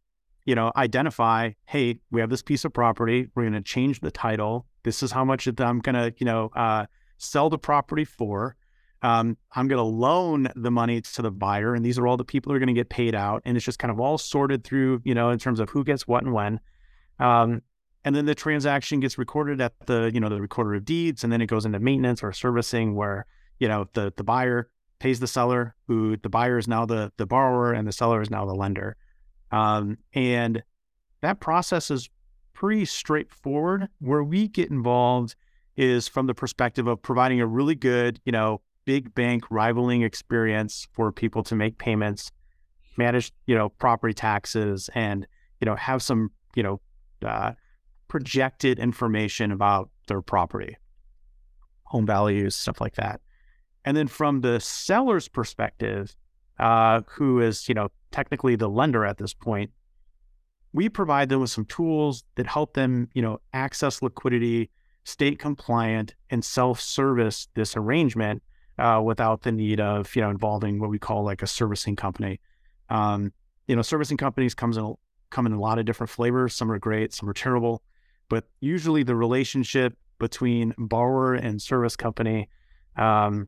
you 0.45 0.53
know, 0.53 0.71
identify, 0.75 1.51
hey, 1.65 1.99
we 2.11 2.21
have 2.21 2.29
this 2.29 2.43
piece 2.43 2.65
of 2.65 2.73
property. 2.73 3.27
We're 3.35 3.43
going 3.43 3.53
to 3.53 3.61
change 3.61 3.99
the 3.99 4.11
title. 4.11 4.67
This 4.83 5.01
is 5.01 5.11
how 5.11 5.25
much 5.25 5.47
I'm 5.47 5.79
going 5.79 5.95
to, 5.95 6.13
you 6.19 6.25
know, 6.25 6.51
uh, 6.55 6.85
sell 7.17 7.49
the 7.49 7.57
property 7.57 8.05
for. 8.05 8.55
Um, 9.01 9.37
I'm 9.51 9.67
going 9.67 9.77
to 9.77 9.83
loan 9.83 10.47
the 10.55 10.71
money 10.71 11.01
to 11.01 11.21
the 11.21 11.29
buyer, 11.29 11.75
and 11.75 11.85
these 11.85 11.99
are 11.99 12.07
all 12.07 12.17
the 12.17 12.25
people 12.25 12.51
who 12.51 12.55
are 12.55 12.59
going 12.59 12.67
to 12.67 12.73
get 12.73 12.89
paid 12.89 13.13
out. 13.13 13.43
And 13.45 13.55
it's 13.55 13.65
just 13.65 13.77
kind 13.77 13.91
of 13.91 13.99
all 13.99 14.17
sorted 14.17 14.63
through, 14.63 15.01
you 15.03 15.13
know, 15.13 15.29
in 15.29 15.37
terms 15.37 15.59
of 15.59 15.69
who 15.69 15.83
gets 15.83 16.07
what 16.07 16.23
and 16.23 16.33
when. 16.33 16.59
Um, 17.19 17.61
and 18.03 18.15
then 18.15 18.25
the 18.25 18.35
transaction 18.35 18.99
gets 18.99 19.17
recorded 19.17 19.61
at 19.61 19.73
the, 19.85 20.11
you 20.13 20.19
know, 20.19 20.29
the 20.29 20.41
recorder 20.41 20.75
of 20.75 20.85
deeds, 20.85 21.23
and 21.23 21.31
then 21.31 21.41
it 21.41 21.47
goes 21.47 21.65
into 21.65 21.79
maintenance 21.79 22.23
or 22.23 22.31
servicing, 22.31 22.95
where 22.95 23.25
you 23.59 23.67
know 23.67 23.87
the 23.93 24.13
the 24.15 24.23
buyer 24.23 24.69
pays 24.99 25.19
the 25.19 25.27
seller, 25.27 25.75
who 25.87 26.17
the 26.17 26.29
buyer 26.29 26.57
is 26.57 26.67
now 26.67 26.85
the 26.85 27.11
the 27.17 27.25
borrower, 27.25 27.73
and 27.73 27.87
the 27.87 27.91
seller 27.91 28.21
is 28.21 28.29
now 28.29 28.45
the 28.45 28.53
lender. 28.53 28.95
Um, 29.51 29.97
and 30.13 30.63
that 31.21 31.39
process 31.39 31.89
is 31.89 32.09
pretty 32.53 32.85
straightforward. 32.85 33.87
Where 33.99 34.23
we 34.23 34.47
get 34.47 34.69
involved 34.69 35.35
is 35.77 36.07
from 36.07 36.27
the 36.27 36.33
perspective 36.33 36.87
of 36.87 37.01
providing 37.01 37.41
a 37.41 37.47
really 37.47 37.75
good, 37.75 38.19
you 38.25 38.31
know, 38.31 38.61
big 38.85 39.13
bank 39.15 39.43
rivaling 39.49 40.03
experience 40.03 40.87
for 40.93 41.11
people 41.11 41.43
to 41.43 41.55
make 41.55 41.77
payments, 41.77 42.31
manage, 42.97 43.31
you 43.45 43.55
know, 43.55 43.69
property 43.69 44.13
taxes, 44.13 44.89
and 44.93 45.27
you 45.61 45.65
know, 45.65 45.75
have 45.75 46.01
some, 46.01 46.31
you 46.55 46.63
know, 46.63 46.79
uh, 47.25 47.53
projected 48.07 48.79
information 48.79 49.51
about 49.51 49.89
their 50.07 50.21
property, 50.21 50.77
home 51.83 52.05
values, 52.05 52.55
stuff 52.55 52.79
like 52.79 52.95
that. 52.95 53.21
And 53.83 53.95
then 53.95 54.07
from 54.07 54.41
the 54.41 54.59
seller's 54.59 55.27
perspective, 55.27 56.15
uh, 56.59 57.01
who 57.07 57.39
is, 57.39 57.67
you 57.67 57.75
know, 57.75 57.89
technically 58.11 58.55
the 58.55 58.69
lender 58.69 59.05
at 59.05 59.17
this 59.17 59.33
point, 59.33 59.71
we 60.73 60.89
provide 60.89 61.29
them 61.29 61.41
with 61.41 61.49
some 61.49 61.65
tools 61.65 62.23
that 62.35 62.47
help 62.47 62.73
them, 62.73 63.09
you 63.13 63.21
know, 63.21 63.39
access 63.53 64.01
liquidity, 64.01 64.69
state 65.05 65.39
compliant, 65.39 66.15
and 66.29 66.43
self-service 66.43 67.47
this 67.53 67.77
arrangement 67.77 68.43
uh, 68.77 69.01
without 69.03 69.43
the 69.43 69.51
need 69.51 69.79
of, 69.79 70.13
you 70.15 70.21
know, 70.21 70.29
involving 70.29 70.79
what 70.79 70.89
we 70.89 70.99
call 70.99 71.23
like 71.23 71.41
a 71.41 71.47
servicing 71.47 71.95
company. 71.95 72.41
Um, 72.89 73.31
you 73.67 73.75
know, 73.75 73.81
servicing 73.81 74.17
companies 74.17 74.53
comes 74.53 74.77
in 74.77 74.95
come 75.29 75.45
in 75.45 75.53
a 75.53 75.59
lot 75.59 75.79
of 75.79 75.85
different 75.85 76.09
flavors. 76.09 76.53
Some 76.53 76.71
are 76.71 76.79
great, 76.79 77.13
some 77.13 77.29
are 77.29 77.33
terrible, 77.33 77.81
but 78.29 78.45
usually 78.59 79.03
the 79.03 79.15
relationship 79.15 79.97
between 80.19 80.73
borrower 80.77 81.33
and 81.33 81.61
service 81.61 81.95
company 81.95 82.49
um, 82.95 83.47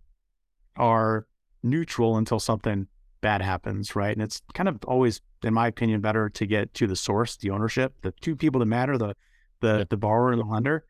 are 0.76 1.28
neutral 1.64 2.18
until 2.18 2.40
something 2.40 2.88
bad 3.22 3.42
happens, 3.42 3.96
right? 3.96 4.12
And 4.12 4.22
it's 4.22 4.42
kind 4.54 4.70
of 4.70 4.84
always, 4.86 5.22
in 5.44 5.54
my 5.54 5.68
opinion, 5.68 6.02
better 6.02 6.30
to 6.30 6.46
get 6.46 6.74
to 6.76 6.88
the 6.88 6.96
source, 6.96 7.36
the 7.38 7.50
ownership, 7.50 7.94
the 8.02 8.12
two 8.22 8.36
people 8.36 8.60
that 8.60 8.66
matter, 8.66 8.98
the 8.98 9.16
the 9.60 9.80
yeah. 9.80 9.84
the 9.90 9.98
borrower 9.98 10.32
and 10.32 10.42
the 10.42 10.46
lender, 10.46 10.86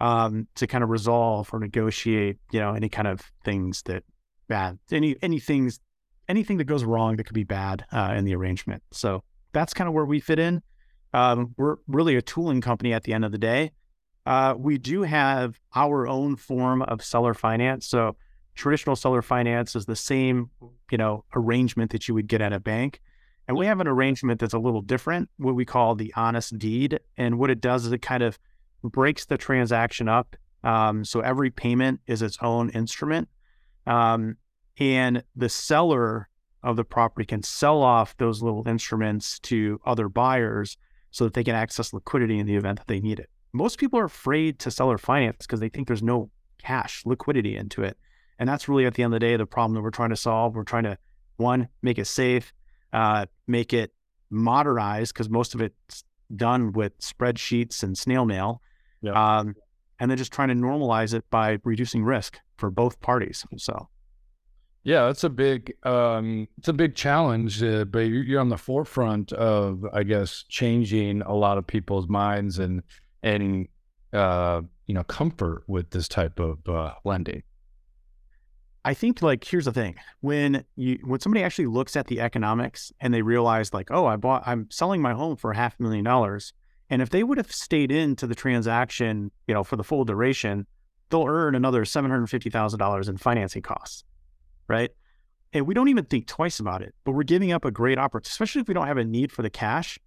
um, 0.00 0.48
to 0.54 0.66
kind 0.66 0.82
of 0.82 0.90
resolve 0.90 1.50
or 1.52 1.60
negotiate, 1.60 2.38
you 2.50 2.60
know, 2.60 2.72
any 2.72 2.88
kind 2.88 3.06
of 3.06 3.20
things 3.44 3.82
that 3.82 4.02
bad, 4.48 4.78
any 4.90 5.16
any 5.22 5.38
things, 5.38 5.78
anything 6.28 6.56
that 6.58 6.64
goes 6.64 6.84
wrong 6.84 7.16
that 7.16 7.24
could 7.24 7.34
be 7.34 7.44
bad 7.44 7.84
uh, 7.92 8.14
in 8.16 8.24
the 8.24 8.34
arrangement. 8.34 8.82
So 8.92 9.22
that's 9.52 9.74
kind 9.74 9.88
of 9.88 9.94
where 9.94 10.04
we 10.04 10.20
fit 10.20 10.38
in. 10.38 10.62
Um, 11.12 11.54
we're 11.56 11.76
really 11.86 12.16
a 12.16 12.22
tooling 12.22 12.60
company 12.60 12.92
at 12.92 13.02
the 13.04 13.12
end 13.12 13.24
of 13.24 13.32
the 13.32 13.38
day. 13.38 13.72
Uh, 14.26 14.54
we 14.56 14.78
do 14.78 15.02
have 15.02 15.58
our 15.74 16.06
own 16.06 16.36
form 16.36 16.82
of 16.82 17.02
seller 17.02 17.34
finance. 17.34 17.86
So 17.86 18.16
traditional 18.54 18.96
seller 18.96 19.22
finance 19.22 19.74
is 19.74 19.86
the 19.86 19.96
same, 19.96 20.50
you 20.90 20.98
know, 20.98 21.24
arrangement 21.34 21.90
that 21.90 22.06
you 22.06 22.14
would 22.14 22.28
get 22.28 22.40
at 22.40 22.52
a 22.52 22.60
bank. 22.60 23.00
And 23.48 23.56
we 23.56 23.66
have 23.66 23.80
an 23.80 23.88
arrangement 23.88 24.38
that's 24.38 24.54
a 24.54 24.58
little 24.58 24.82
different, 24.82 25.28
what 25.38 25.56
we 25.56 25.64
call 25.64 25.96
the 25.96 26.12
honest 26.14 26.56
deed. 26.58 27.00
And 27.16 27.38
what 27.38 27.50
it 27.50 27.60
does 27.60 27.86
is 27.86 27.92
it 27.92 28.02
kind 28.02 28.22
of 28.22 28.38
breaks 28.82 29.24
the 29.26 29.36
transaction 29.38 30.08
up 30.08 30.36
Um, 30.62 31.04
so 31.04 31.20
every 31.20 31.50
payment 31.50 32.00
is 32.06 32.22
its 32.22 32.38
own 32.42 32.70
instrument. 32.70 33.28
Um, 33.86 34.36
and 34.78 35.22
the 35.36 35.48
seller 35.48 36.28
of 36.62 36.76
the 36.76 36.84
property 36.84 37.24
can 37.26 37.42
sell 37.42 37.82
off 37.82 38.16
those 38.18 38.42
little 38.42 38.66
instruments 38.68 39.38
to 39.40 39.80
other 39.86 40.08
buyers 40.08 40.76
so 41.10 41.24
that 41.24 41.34
they 41.34 41.44
can 41.44 41.54
access 41.54 41.92
liquidity 41.92 42.38
in 42.38 42.46
the 42.46 42.56
event 42.56 42.78
that 42.78 42.88
they 42.88 43.00
need 43.00 43.18
it. 43.18 43.30
Most 43.52 43.78
people 43.78 43.98
are 43.98 44.04
afraid 44.04 44.58
to 44.60 44.70
seller 44.70 44.98
finance 44.98 45.46
because 45.46 45.60
they 45.60 45.68
think 45.68 45.88
there's 45.88 46.02
no 46.02 46.30
cash 46.58 47.02
liquidity 47.04 47.56
into 47.56 47.82
it. 47.82 47.96
And 48.38 48.48
that's 48.48 48.68
really 48.68 48.86
at 48.86 48.94
the 48.94 49.02
end 49.02 49.12
of 49.12 49.20
the 49.20 49.26
day 49.26 49.36
the 49.36 49.46
problem 49.46 49.74
that 49.74 49.82
we're 49.82 49.90
trying 49.90 50.10
to 50.10 50.16
solve. 50.16 50.54
We're 50.54 50.64
trying 50.64 50.84
to 50.84 50.98
one 51.36 51.68
make 51.82 51.98
it 51.98 52.06
safe, 52.06 52.52
uh, 52.92 53.26
make 53.46 53.72
it 53.72 53.92
modernized 54.30 55.14
because 55.14 55.28
most 55.28 55.54
of 55.54 55.60
it's 55.60 56.04
done 56.36 56.72
with 56.72 56.96
spreadsheets 57.00 57.82
and 57.82 57.96
snail 57.98 58.24
mail. 58.24 58.62
Yeah. 59.02 59.12
Um, 59.12 59.54
and 59.98 60.10
then 60.10 60.18
just 60.18 60.32
trying 60.32 60.48
to 60.48 60.54
normalize 60.54 61.14
it 61.14 61.24
by 61.30 61.58
reducing 61.64 62.04
risk 62.04 62.38
for 62.56 62.70
both 62.70 63.00
parties. 63.00 63.44
So, 63.58 63.88
yeah, 64.82 65.10
it's 65.10 65.24
a 65.24 65.30
big 65.30 65.74
um, 65.84 66.48
it's 66.58 66.68
a 66.68 66.72
big 66.72 66.94
challenge, 66.94 67.62
uh, 67.62 67.84
but 67.84 68.00
you're 68.00 68.40
on 68.40 68.48
the 68.48 68.56
forefront 68.56 69.32
of, 69.32 69.84
I 69.92 70.02
guess, 70.02 70.44
changing 70.48 71.22
a 71.22 71.34
lot 71.34 71.58
of 71.58 71.66
people's 71.66 72.08
minds 72.08 72.58
and 72.58 72.82
and 73.22 73.68
uh, 74.12 74.62
you 74.86 74.94
know 74.94 75.04
comfort 75.04 75.64
with 75.66 75.90
this 75.90 76.08
type 76.08 76.40
of 76.40 76.66
uh, 76.68 76.94
lending. 77.04 77.42
I 78.84 78.94
think 78.94 79.20
like 79.20 79.44
here's 79.44 79.66
the 79.66 79.72
thing 79.72 79.96
when 80.20 80.64
you 80.76 80.98
when 81.04 81.20
somebody 81.20 81.44
actually 81.44 81.66
looks 81.66 81.96
at 81.96 82.06
the 82.06 82.20
economics 82.20 82.92
and 83.00 83.12
they 83.12 83.20
realize 83.20 83.74
like 83.74 83.90
oh 83.90 84.06
I 84.06 84.16
bought 84.16 84.42
I'm 84.46 84.70
selling 84.70 85.02
my 85.02 85.12
home 85.12 85.36
for 85.36 85.52
half 85.52 85.78
a 85.78 85.82
million 85.82 86.04
dollars 86.04 86.54
and 86.90 87.00
if 87.00 87.10
they 87.10 87.22
would 87.22 87.38
have 87.38 87.50
stayed 87.50 87.90
into 87.90 88.26
the 88.26 88.34
transaction 88.34 89.30
you 89.46 89.54
know 89.54 89.64
for 89.64 89.76
the 89.76 89.84
full 89.84 90.04
duration 90.04 90.66
they'll 91.08 91.26
earn 91.26 91.54
another 91.54 91.84
seven 91.84 92.10
hundred 92.10 92.26
fifty 92.28 92.50
thousand 92.50 92.78
dollars 92.78 93.08
in 93.08 93.16
financing 93.16 93.62
costs 93.62 94.04
right 94.68 94.90
and 95.52 95.66
we 95.66 95.74
don't 95.74 95.88
even 95.88 96.04
think 96.04 96.26
twice 96.26 96.60
about 96.60 96.82
it 96.82 96.94
but 97.04 97.12
we're 97.12 97.22
giving 97.22 97.52
up 97.52 97.64
a 97.64 97.70
great 97.70 97.98
opportunity 97.98 98.30
especially 98.32 98.60
if 98.60 98.68
we 98.68 98.74
don't 98.74 98.86
have 98.86 98.98
a 98.98 99.04
need 99.04 99.32
for 99.32 99.42
the 99.42 99.50
cash 99.50 99.98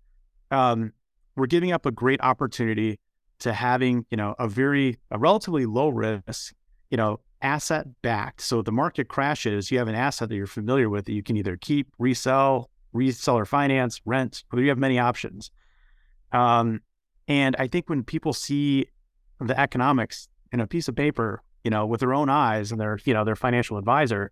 um, 0.52 0.92
we're 1.36 1.48
giving 1.48 1.72
up 1.72 1.86
a 1.86 1.92
great 1.92 2.22
opportunity 2.22 3.00
to 3.40 3.54
having 3.54 4.06
you 4.12 4.18
know 4.18 4.36
a 4.38 4.48
very 4.48 4.98
a 5.12 5.18
relatively 5.18 5.66
low 5.66 5.90
risk 5.90 6.54
you 6.90 6.98
know 6.98 7.20
asset 7.44 7.86
backed. 8.02 8.42
So 8.42 8.60
if 8.60 8.66
the 8.66 8.72
market 8.72 9.10
crashes, 9.10 9.70
you 9.70 9.78
have 9.78 9.88
an 9.88 9.96
asset 9.96 10.30
that 10.30 10.36
you're 10.36 10.48
familiar 10.48 10.90
with 10.90 11.06
that 11.06 11.14
you 11.14 11.22
can 11.22 11.38
either 11.38 11.58
keep, 11.58 11.88
resell, 12.00 12.70
resell 12.94 13.38
or 13.38 13.46
finance, 13.46 14.02
rent, 14.06 14.44
or 14.52 14.60
you 14.62 14.70
have 14.70 14.78
many 14.78 14.98
options. 14.98 15.52
Um, 16.34 16.82
and 17.28 17.56
I 17.58 17.68
think 17.68 17.90
when 17.90 18.04
people 18.04 18.34
see 18.34 18.88
the 19.40 19.58
economics 19.60 20.28
in 20.52 20.60
a 20.60 20.68
piece 20.68 20.88
of 20.88 20.96
paper, 20.96 21.42
you 21.64 21.72
know, 21.72 21.86
with 21.86 22.02
their 22.02 22.14
own 22.14 22.30
eyes 22.30 22.72
and 22.72 22.82
their, 22.82 23.00
you 23.06 23.14
know, 23.14 23.24
their 23.24 23.36
financial 23.36 23.78
advisor, 23.78 24.32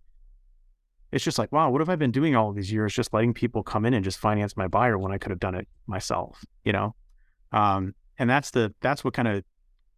it's 1.12 1.24
just 1.24 1.38
like, 1.38 1.52
wow, 1.52 1.70
what 1.70 1.80
have 1.82 1.90
I 1.90 1.96
been 1.96 2.12
doing 2.12 2.36
all 2.36 2.52
these 2.52 2.72
years? 2.72 2.94
Just 2.94 3.14
letting 3.14 3.34
people 3.34 3.64
come 3.64 3.86
in 3.86 3.94
and 3.94 4.04
just 4.04 4.18
finance 4.18 4.58
my 4.58 4.68
buyer 4.68 4.98
when 4.98 5.12
I 5.12 5.18
could 5.18 5.30
have 5.30 5.40
done 5.40 5.56
it 5.56 5.68
myself, 5.88 6.44
you 6.64 6.72
know? 6.72 6.96
Um, 7.52 7.96
and 8.18 8.30
that's 8.30 8.52
the, 8.52 8.74
that's 8.82 9.04
what 9.04 9.14
kind 9.14 9.28
of 9.28 9.44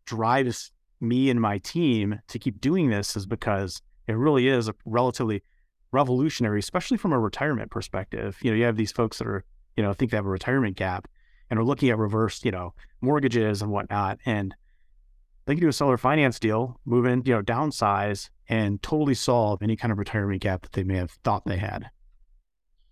drives 0.06 0.72
me 1.00 1.30
and 1.30 1.40
my 1.40 1.60
team 1.60 2.20
to 2.28 2.40
keep 2.40 2.60
doing 2.60 2.90
this 2.90 3.16
is 3.16 3.26
because 3.26 3.82
it 4.08 4.14
really 4.14 4.48
is 4.48 4.68
a 4.68 4.76
relatively 4.86 5.44
revolutionary, 5.92 6.60
especially 6.60 6.98
from 6.98 7.14
a 7.14 7.20
retirement 7.20 7.70
perspective. 7.70 8.38
You 8.42 8.52
know, 8.52 8.58
you 8.58 8.64
have 8.64 8.78
these 8.78 8.92
folks 8.92 9.20
that 9.20 9.28
are, 9.28 9.44
you 9.78 9.84
know, 9.84 9.94
think 9.94 10.12
they 10.12 10.18
have 10.18 10.26
a 10.26 10.30
retirement 10.30 10.76
gap 10.76 11.08
and 11.50 11.60
are 11.60 11.64
looking 11.64 11.90
at 11.90 11.98
reverse, 11.98 12.44
you 12.44 12.52
know, 12.52 12.74
mortgages 13.02 13.62
and 13.62 13.72
whatnot. 13.72 14.20
And 14.26 14.56
they 15.46 15.56
can 15.56 15.62
do 15.62 15.70
a 15.70 15.74
seller 15.74 15.98
finance 15.98 16.40
deal, 16.40 16.80
move 16.86 17.06
in, 17.06 17.24
you 17.26 17.34
know, 17.34 17.42
downsize 17.42 18.30
and 18.48 18.82
totally 18.82 19.14
solve 19.14 19.62
any 19.62 19.76
kind 19.76 19.92
of 19.92 19.98
retirement 19.98 20.42
gap 20.42 20.62
that 20.64 20.72
they 20.74 20.84
may 20.84 20.96
have 20.96 21.12
thought 21.24 21.46
they 21.46 21.58
had. 21.58 21.90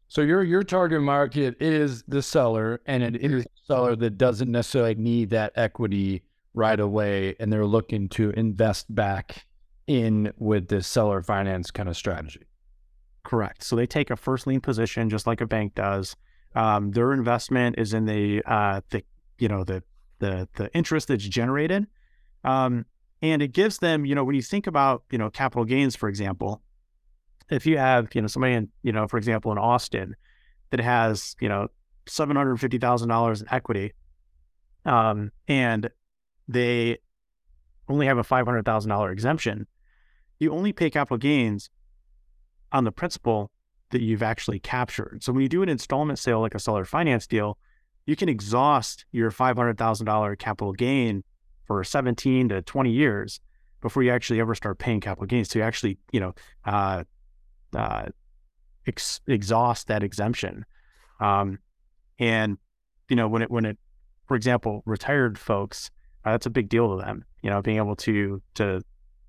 So 0.08 0.22
your 0.22 0.44
your 0.44 0.64
target 0.64 1.02
market 1.02 1.62
is 1.62 2.04
the 2.06 2.22
seller, 2.22 2.82
and 2.86 3.02
it 3.02 3.16
is 3.16 3.44
the 3.44 3.50
seller 3.66 3.96
that 3.96 4.18
doesn't 4.18 4.52
necessarily 4.52 4.96
need 4.96 5.30
that 5.30 5.54
equity 5.56 6.24
right 6.54 6.80
away 6.80 7.36
and 7.40 7.52
they're 7.52 7.66
looking 7.66 8.10
to 8.10 8.32
invest 8.32 8.94
back 8.94 9.46
in 9.88 10.32
with 10.38 10.68
this 10.68 10.88
seller 10.88 11.22
finance 11.22 11.72
kind 11.72 11.90
of 11.90 11.98
strategy. 11.98 12.42
Correct. 13.24 13.64
So 13.64 13.76
they 13.76 13.86
take 13.86 14.10
a 14.10 14.16
first 14.16 14.48
lien 14.48 14.62
position 14.62 15.10
just 15.10 15.28
like 15.28 15.42
a 15.42 15.48
bank 15.48 15.76
does. 15.76 16.16
Um, 16.56 16.92
their 16.92 17.14
investment 17.14 17.76
is 17.78 17.94
in 17.94 18.06
the 18.06 18.44
uh, 18.46 18.82
the 18.90 19.04
you 19.38 19.48
know 19.48 19.64
the 19.64 19.84
the 20.20 20.48
the 20.56 20.74
interest 20.74 21.08
that's 21.08 21.24
generated, 21.28 21.88
um, 22.44 22.86
and 23.22 23.42
it 23.42 23.54
gives 23.54 23.78
them 23.78 24.06
you 24.06 24.16
know 24.16 24.24
when 24.24 24.36
you 24.36 24.42
think 24.42 24.68
about 24.68 25.04
you 25.12 25.18
know 25.18 25.30
capital 25.30 25.66
gains 25.66 25.96
for 25.96 26.10
example, 26.10 26.62
if 27.50 27.66
you 27.66 27.78
have 27.78 28.10
you 28.14 28.22
know 28.22 28.28
somebody 28.28 28.54
in 28.54 28.70
you 28.84 28.92
know 28.92 29.08
for 29.08 29.18
example 29.18 29.52
in 29.52 29.58
Austin 29.58 30.16
that 30.72 30.80
has 30.80 31.36
you 31.40 31.48
know 31.48 31.68
seven 32.08 32.36
hundred 32.36 32.58
fifty 32.60 32.78
thousand 32.78 33.10
dollars 33.10 33.42
in 33.42 33.48
equity, 33.52 33.94
um, 34.86 35.32
and 35.48 35.90
they 36.48 36.98
only 37.92 38.08
have 38.08 38.18
a 38.18 38.24
$500,000 38.24 39.12
exemption, 39.12 39.68
you 40.40 40.52
only 40.52 40.74
pay 40.74 40.90
capital 40.90 41.18
gains 41.18 41.70
on 42.72 42.84
the 42.84 42.92
principal 42.92 43.52
that 43.92 44.02
you've 44.02 44.24
actually 44.24 44.60
captured. 44.60 45.20
So 45.22 45.32
when 45.32 45.42
you 45.42 45.50
do 45.50 45.64
an 45.64 45.70
installment 45.70 46.20
sale 46.20 46.42
like 46.42 46.56
a 46.56 46.60
seller 46.60 46.86
finance 46.86 47.28
deal, 47.28 47.58
you 48.06 48.16
can 48.16 48.30
exhaust 48.30 49.06
your 49.12 49.32
$500,000 49.32 50.40
capital 50.40 50.74
gain 50.74 51.24
for 51.66 51.84
17 51.84 52.50
to 52.50 52.62
20 52.62 52.92
years 52.92 53.40
before 53.82 54.04
you 54.04 54.12
actually 54.12 54.40
ever 54.40 54.56
start 54.56 54.80
paying 54.80 55.00
capital 55.00 55.26
gains. 55.26 55.50
So 55.50 55.60
you 55.60 55.66
actually, 55.66 55.98
you 56.12 56.20
know, 56.20 56.34
uh, 56.66 57.04
uh, 57.76 58.06
ex- 58.88 59.22
exhaust 59.28 59.88
that 59.88 60.04
exemption. 60.04 60.66
Um, 61.20 61.60
and 62.20 62.58
you 63.10 63.16
know, 63.16 63.28
when 63.28 63.42
it 63.42 63.52
when 63.52 63.66
it, 63.66 63.78
for 64.28 64.36
example, 64.36 64.84
retired 64.86 65.38
folks, 65.38 65.92
uh, 66.24 66.32
that's 66.32 66.46
a 66.46 66.50
big 66.50 66.70
deal 66.70 66.96
to 66.96 67.04
them. 67.04 67.26
You 67.42 67.50
know, 67.50 67.62
being 67.62 67.78
able 67.78 67.96
to 67.98 68.42
to 68.56 68.82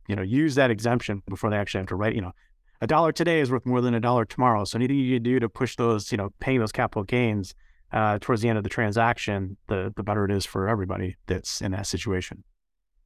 you 0.08 0.16
know 0.16 0.22
use 0.22 0.54
that 0.54 0.70
exemption 0.70 1.22
before 1.28 1.50
they 1.50 1.56
actually 1.56 1.80
have 1.80 1.88
to 1.88 1.96
write. 1.96 2.14
You 2.14 2.22
know, 2.22 2.32
a 2.82 2.86
dollar 2.86 3.12
today 3.12 3.38
is 3.38 3.50
worth 3.50 3.64
more 3.64 3.80
than 3.80 3.94
a 3.94 4.00
dollar 4.00 4.24
tomorrow. 4.24 4.64
So 4.64 4.76
anything 4.76 4.96
you 4.96 5.20
do 5.20 5.38
to 5.38 5.48
push 5.48 5.76
those, 5.76 6.10
you 6.10 6.18
know, 6.18 6.30
paying 6.40 6.58
those 6.58 6.72
capital 6.72 7.04
gains 7.04 7.54
uh, 7.92 8.18
towards 8.20 8.42
the 8.42 8.48
end 8.48 8.58
of 8.58 8.64
the 8.64 8.70
transaction, 8.70 9.56
the 9.68 9.92
the 9.96 10.02
better 10.02 10.24
it 10.24 10.32
is 10.32 10.44
for 10.44 10.68
everybody 10.68 11.16
that's 11.26 11.60
in 11.60 11.70
that 11.72 11.86
situation. 11.86 12.42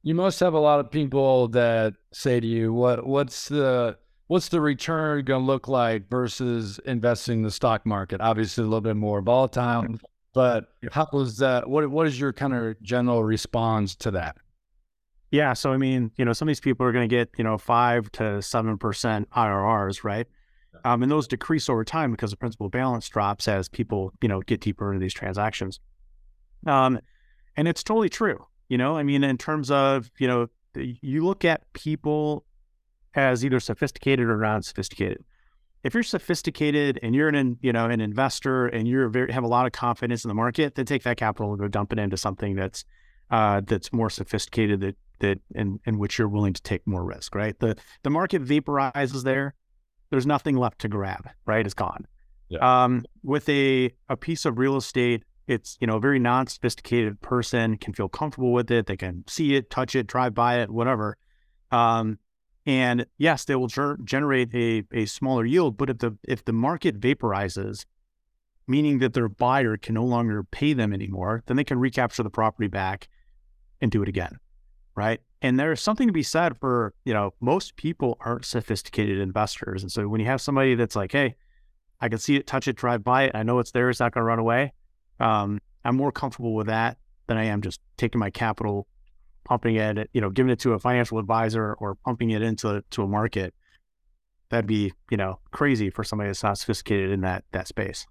You 0.01 0.15
must 0.15 0.39
have 0.39 0.55
a 0.55 0.59
lot 0.59 0.79
of 0.79 0.89
people 0.89 1.49
that 1.49 1.93
say 2.11 2.39
to 2.39 2.47
you, 2.47 2.73
"What 2.73 3.05
what's 3.05 3.49
the 3.49 3.97
what's 4.25 4.49
the 4.49 4.61
return 4.61 5.23
going 5.25 5.43
to 5.43 5.45
look 5.45 5.67
like 5.67 6.09
versus 6.09 6.79
investing 6.85 7.39
in 7.39 7.43
the 7.43 7.51
stock 7.51 7.85
market? 7.85 8.19
Obviously, 8.19 8.63
a 8.63 8.65
little 8.65 8.81
bit 8.81 8.95
more 8.95 9.21
volatile, 9.21 9.85
but 10.33 10.69
how 10.91 11.07
was 11.13 11.37
that? 11.37 11.69
What 11.69 11.87
what 11.91 12.07
is 12.07 12.19
your 12.19 12.33
kind 12.33 12.55
of 12.55 12.81
general 12.81 13.23
response 13.23 13.95
to 13.97 14.11
that? 14.11 14.37
Yeah, 15.31 15.53
so 15.53 15.73
I 15.73 15.77
mean, 15.77 16.11
you 16.15 16.25
know, 16.25 16.33
some 16.33 16.47
of 16.47 16.49
these 16.49 16.59
people 16.59 16.85
are 16.85 16.91
going 16.91 17.07
to 17.07 17.13
get 17.13 17.29
you 17.37 17.43
know 17.43 17.57
five 17.57 18.11
to 18.13 18.41
seven 18.41 18.77
percent 18.77 19.29
IRRs, 19.31 20.03
right? 20.03 20.27
Um, 20.85 21.01
and 21.03 21.11
those 21.11 21.27
decrease 21.27 21.69
over 21.69 21.83
time 21.83 22.11
because 22.11 22.31
the 22.31 22.37
principal 22.37 22.69
balance 22.69 23.09
drops 23.09 23.47
as 23.47 23.67
people 23.67 24.13
you 24.21 24.29
know 24.29 24.41
get 24.41 24.61
deeper 24.61 24.91
into 24.91 25.03
these 25.03 25.13
transactions. 25.13 25.79
Um, 26.65 26.99
and 27.55 27.67
it's 27.67 27.83
totally 27.83 28.09
true. 28.09 28.45
You 28.69 28.77
know, 28.77 28.97
I 28.97 29.03
mean, 29.03 29.23
in 29.23 29.37
terms 29.37 29.69
of 29.71 30.09
you 30.17 30.27
know, 30.27 30.47
you 30.75 31.25
look 31.25 31.43
at 31.43 31.61
people 31.73 32.45
as 33.15 33.43
either 33.43 33.59
sophisticated 33.59 34.29
or 34.29 34.37
non-sophisticated 34.37 35.23
if 35.83 35.93
you're 35.93 36.03
sophisticated 36.03 36.99
and 37.01 37.15
you're 37.15 37.29
an 37.29 37.57
you 37.61 37.71
know 37.71 37.85
an 37.85 38.01
investor 38.01 38.67
and 38.67 38.87
you're 38.87 39.07
very 39.07 39.31
have 39.31 39.43
a 39.43 39.47
lot 39.47 39.65
of 39.65 39.71
confidence 39.71 40.23
in 40.25 40.27
the 40.27 40.35
market, 40.35 40.75
then 40.75 40.85
take 40.85 41.03
that 41.03 41.17
capital 41.17 41.51
and 41.51 41.59
go 41.59 41.67
dump 41.67 41.93
it 41.93 41.99
into 41.99 42.17
something 42.17 42.55
that's 42.55 42.83
uh, 43.29 43.61
that's 43.65 43.91
more 43.91 44.09
sophisticated 44.09 44.81
that 44.81 44.95
that 45.19 45.39
in, 45.55 45.79
in 45.85 45.97
which 45.97 46.19
you're 46.19 46.27
willing 46.27 46.53
to 46.53 46.61
take 46.61 46.85
more 46.85 47.03
risk. 47.03 47.35
Right. 47.35 47.57
The 47.59 47.75
the 48.03 48.09
market 48.09 48.43
vaporizes 48.43 49.23
there. 49.23 49.55
There's 50.09 50.25
nothing 50.25 50.55
left 50.55 50.79
to 50.79 50.87
grab. 50.87 51.29
Right. 51.45 51.65
It's 51.65 51.73
gone. 51.73 52.05
Yeah. 52.49 52.83
Um, 52.83 53.05
with 53.23 53.47
a 53.49 53.91
a 54.09 54.17
piece 54.17 54.45
of 54.45 54.57
real 54.57 54.77
estate, 54.77 55.23
it's 55.47 55.77
you 55.81 55.87
know 55.87 55.97
a 55.97 55.99
very 55.99 56.19
non-sophisticated 56.19 57.19
person 57.21 57.77
can 57.77 57.93
feel 57.93 58.09
comfortable 58.09 58.53
with 58.53 58.71
it. 58.71 58.85
They 58.85 58.97
can 58.97 59.23
see 59.27 59.55
it, 59.55 59.69
touch 59.69 59.95
it, 59.95 60.07
drive 60.07 60.33
by 60.33 60.59
it, 60.59 60.69
whatever. 60.69 61.17
Um, 61.71 62.19
and 62.65 63.05
yes, 63.17 63.45
they 63.45 63.55
will 63.55 63.67
ger- 63.67 63.97
generate 64.03 64.53
a, 64.53 64.83
a 64.93 65.05
smaller 65.05 65.45
yield, 65.45 65.77
but 65.77 65.89
if 65.89 65.99
the 65.99 66.17
if 66.23 66.45
the 66.45 66.53
market 66.53 66.99
vaporizes, 66.99 67.85
meaning 68.67 68.99
that 68.99 69.13
their 69.13 69.29
buyer 69.29 69.77
can 69.77 69.95
no 69.95 70.03
longer 70.03 70.43
pay 70.43 70.73
them 70.73 70.93
anymore, 70.93 71.43
then 71.47 71.57
they 71.57 71.63
can 71.63 71.79
recapture 71.79 72.23
the 72.23 72.29
property 72.29 72.67
back 72.67 73.07
and 73.81 73.91
do 73.91 74.01
it 74.01 74.09
again. 74.09 74.39
Right. 74.95 75.21
And 75.41 75.59
there's 75.59 75.81
something 75.81 76.07
to 76.07 76.13
be 76.13 76.23
said 76.23 76.57
for, 76.57 76.93
you 77.05 77.13
know, 77.13 77.33
most 77.39 77.75
people 77.75 78.17
aren't 78.21 78.45
sophisticated 78.45 79.19
investors. 79.19 79.83
And 79.83 79.91
so 79.91 80.07
when 80.07 80.19
you 80.19 80.25
have 80.25 80.41
somebody 80.41 80.73
that's 80.73 80.95
like, 80.95 81.11
hey, 81.11 81.35
I 82.01 82.09
can 82.09 82.17
see 82.17 82.35
it, 82.35 82.47
touch 82.47 82.67
it, 82.67 82.75
drive 82.75 83.03
by 83.03 83.23
it, 83.23 83.31
I 83.35 83.43
know 83.43 83.59
it's 83.59 83.71
there, 83.71 83.89
it's 83.89 83.99
not 83.99 84.13
going 84.13 84.21
to 84.21 84.25
run 84.25 84.39
away. 84.39 84.73
Um, 85.19 85.59
I'm 85.85 85.95
more 85.95 86.11
comfortable 86.11 86.55
with 86.55 86.67
that 86.67 86.97
than 87.27 87.37
I 87.37 87.45
am 87.45 87.61
just 87.61 87.79
taking 87.97 88.19
my 88.19 88.29
capital 88.29 88.87
pumping 89.47 89.77
it, 89.77 90.09
you 90.13 90.19
know, 90.19 90.29
giving 90.29 90.51
it 90.51 90.59
to 90.59 90.73
a 90.73 90.79
financial 90.79 91.19
advisor 91.19 91.73
or 91.75 91.95
pumping 91.95 92.31
it 92.31 92.41
into 92.41 92.83
to 92.91 93.03
a 93.03 93.07
market. 93.07 93.53
That'd 94.49 94.67
be, 94.67 94.93
you 95.09 95.17
know, 95.17 95.39
crazy 95.51 95.89
for 95.89 96.03
somebody 96.03 96.29
that's 96.29 96.43
not 96.43 96.57
sophisticated 96.57 97.11
in 97.11 97.21
that 97.21 97.45
that 97.51 97.67
space. 97.67 98.05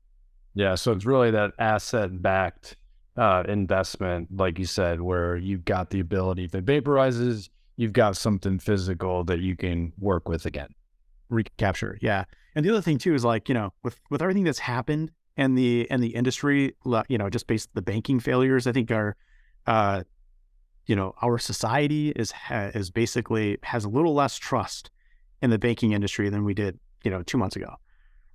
Yeah, 0.55 0.75
so 0.75 0.93
it's 0.93 1.05
really 1.05 1.31
that 1.33 1.53
asset 1.59 2.23
backed 2.23 2.77
uh, 3.17 3.45
investment, 3.49 4.29
like 4.35 4.59
you 4.59 4.67
said, 4.67 5.01
where 5.01 5.37
you've 5.37 5.65
got 5.65 5.91
the 5.91 6.01
ability, 6.01 6.45
if 6.45 6.55
it 6.55 6.65
vaporizes, 6.65 7.49
you've 7.77 7.93
got 7.93 8.17
something 8.17 8.59
physical 8.59 9.25
that 9.25 9.41
you 9.41 9.57
can 9.57 9.93
work 9.99 10.29
with 10.29 10.47
again. 10.47 10.69
Recapture, 11.29 11.99
yeah. 12.01 12.25
And 12.55 12.65
the 12.65 12.71
other 12.71 12.81
thing 12.81 12.99
too 12.99 13.15
is 13.15 13.25
like, 13.25 13.49
you 13.49 13.55
know, 13.55 13.73
with 13.83 13.99
with 14.11 14.23
everything 14.23 14.45
that's 14.45 14.59
happened 14.59 15.11
and 15.37 15.57
the 15.57 15.87
and 15.91 16.03
the 16.03 16.15
industry, 16.15 16.75
you 17.09 17.19
know, 17.19 17.29
just 17.29 17.47
based 17.47 17.71
the 17.75 17.83
banking 17.83 18.21
failures, 18.21 18.67
I 18.67 18.73
think 18.73 18.91
are, 18.91 19.17
uh, 19.67 20.05
you 20.87 20.97
know, 20.97 21.15
our 21.21 21.39
society 21.39 22.11
is 22.11 22.33
is 22.51 22.91
basically 22.91 23.59
has 23.63 23.85
a 23.85 23.89
little 23.89 24.15
less 24.15 24.39
trust 24.39 24.91
in 25.43 25.51
the 25.51 25.59
banking 25.59 25.93
industry 25.93 26.31
than 26.31 26.45
we 26.45 26.55
did, 26.55 26.79
you 27.05 27.11
know, 27.11 27.23
two 27.23 27.37
months 27.37 27.57
ago, 27.57 27.75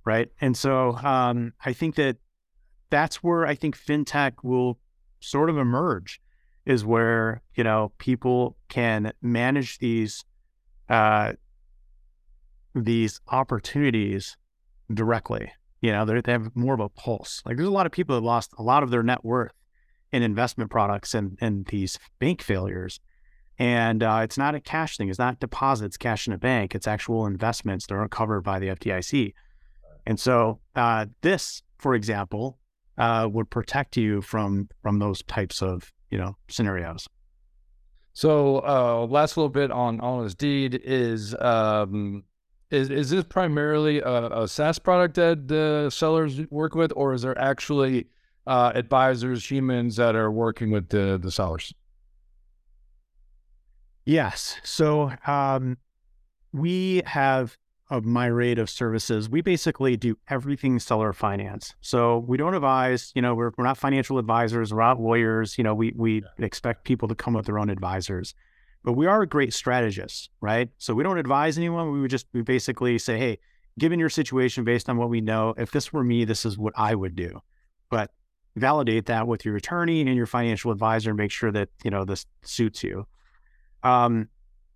right? 0.04 0.28
And 0.40 0.56
so 0.56 0.96
um, 0.98 1.52
I 1.64 1.72
think 1.72 1.96
that 1.96 2.18
that's 2.92 3.22
where 3.22 3.46
I 3.46 3.54
think 3.54 3.76
fintech 3.76 4.34
will 4.42 4.78
sort 5.20 5.48
of 5.48 5.56
emerge 5.56 6.20
is 6.66 6.84
where, 6.84 7.40
you 7.54 7.64
know, 7.64 7.90
people 7.96 8.56
can 8.68 9.12
manage 9.22 9.78
these 9.78 10.24
uh, 10.90 11.32
these 12.74 13.18
opportunities 13.28 14.36
directly. 14.92 15.50
You 15.80 15.90
know, 15.92 16.04
they 16.04 16.30
have 16.30 16.54
more 16.54 16.74
of 16.74 16.80
a 16.80 16.90
pulse. 16.90 17.42
Like 17.46 17.56
there's 17.56 17.68
a 17.68 17.72
lot 17.72 17.86
of 17.86 17.92
people 17.92 18.14
that 18.14 18.24
lost 18.24 18.52
a 18.58 18.62
lot 18.62 18.82
of 18.82 18.90
their 18.90 19.02
net 19.02 19.24
worth 19.24 19.54
in 20.12 20.22
investment 20.22 20.70
products 20.70 21.14
and 21.14 21.38
and 21.40 21.64
these 21.66 21.98
bank 22.18 22.42
failures. 22.42 23.00
And 23.58 24.02
uh, 24.02 24.20
it's 24.22 24.36
not 24.36 24.54
a 24.54 24.60
cash 24.60 24.98
thing. 24.98 25.08
It's 25.08 25.18
not 25.18 25.40
deposits, 25.40 25.96
cash 25.96 26.26
in 26.26 26.34
a 26.34 26.38
bank. 26.38 26.74
It's 26.74 26.86
actual 26.86 27.26
investments 27.26 27.86
that 27.86 27.94
aren't 27.94 28.10
covered 28.10 28.42
by 28.42 28.58
the 28.58 28.68
FDIC. 28.68 29.32
And 30.04 30.20
so 30.20 30.60
uh, 30.74 31.06
this, 31.22 31.62
for 31.78 31.94
example, 31.94 32.58
uh, 32.98 33.28
would 33.30 33.50
protect 33.50 33.96
you 33.96 34.20
from 34.22 34.68
from 34.82 34.98
those 34.98 35.22
types 35.22 35.62
of 35.62 35.92
you 36.10 36.18
know 36.18 36.36
scenarios. 36.48 37.08
So 38.14 38.58
uh, 38.58 39.06
last 39.06 39.36
little 39.36 39.48
bit 39.48 39.70
on 39.70 40.00
honest 40.00 40.38
deed 40.38 40.80
is 40.84 41.34
um, 41.36 42.24
is 42.70 42.90
is 42.90 43.10
this 43.10 43.24
primarily 43.24 44.00
a, 44.00 44.42
a 44.42 44.48
SaaS 44.48 44.78
product 44.78 45.14
that 45.14 45.48
the 45.48 45.90
sellers 45.90 46.40
work 46.50 46.74
with, 46.74 46.92
or 46.94 47.14
is 47.14 47.22
there 47.22 47.38
actually 47.38 48.06
uh, 48.46 48.72
advisors, 48.74 49.50
humans 49.50 49.96
that 49.96 50.14
are 50.14 50.30
working 50.30 50.70
with 50.70 50.88
the 50.90 51.18
the 51.22 51.30
sellers? 51.30 51.72
Yes. 54.04 54.56
So 54.64 55.12
um, 55.26 55.78
we 56.52 57.02
have 57.06 57.56
of 57.92 58.06
Myriad 58.06 58.58
of 58.58 58.70
services, 58.70 59.28
we 59.28 59.42
basically 59.42 59.98
do 59.98 60.16
everything 60.30 60.78
seller 60.78 61.12
finance. 61.12 61.74
So 61.82 62.24
we 62.26 62.38
don't 62.38 62.54
advise, 62.54 63.12
you 63.14 63.20
know, 63.20 63.34
we're, 63.34 63.52
we're 63.58 63.64
not 63.64 63.76
financial 63.76 64.16
advisors, 64.16 64.72
we're 64.72 64.80
not 64.80 64.98
lawyers, 64.98 65.58
you 65.58 65.64
know, 65.64 65.74
we, 65.74 65.92
we 65.94 66.22
yeah. 66.22 66.44
expect 66.46 66.84
people 66.84 67.06
to 67.08 67.14
come 67.14 67.34
with 67.34 67.44
their 67.44 67.58
own 67.58 67.68
advisors, 67.68 68.34
but 68.82 68.94
we 68.94 69.06
are 69.06 69.20
a 69.20 69.26
great 69.26 69.52
strategist, 69.52 70.30
right? 70.40 70.70
So 70.78 70.94
we 70.94 71.02
don't 71.02 71.18
advise 71.18 71.58
anyone. 71.58 71.92
We 71.92 72.00
would 72.00 72.10
just, 72.10 72.26
we 72.32 72.40
basically 72.40 72.96
say, 72.98 73.18
hey, 73.18 73.38
given 73.78 74.00
your 74.00 74.08
situation 74.08 74.64
based 74.64 74.88
on 74.88 74.96
what 74.96 75.10
we 75.10 75.20
know, 75.20 75.52
if 75.58 75.70
this 75.70 75.92
were 75.92 76.02
me, 76.02 76.24
this 76.24 76.46
is 76.46 76.56
what 76.56 76.72
I 76.76 76.94
would 76.94 77.14
do. 77.14 77.40
But 77.90 78.10
validate 78.56 79.04
that 79.06 79.26
with 79.26 79.44
your 79.44 79.56
attorney 79.56 80.00
and 80.00 80.16
your 80.16 80.26
financial 80.26 80.72
advisor 80.72 81.10
and 81.10 81.18
make 81.18 81.30
sure 81.30 81.52
that, 81.52 81.68
you 81.84 81.90
know, 81.90 82.06
this 82.06 82.24
suits 82.40 82.82
you. 82.82 83.06
Um, 83.82 84.30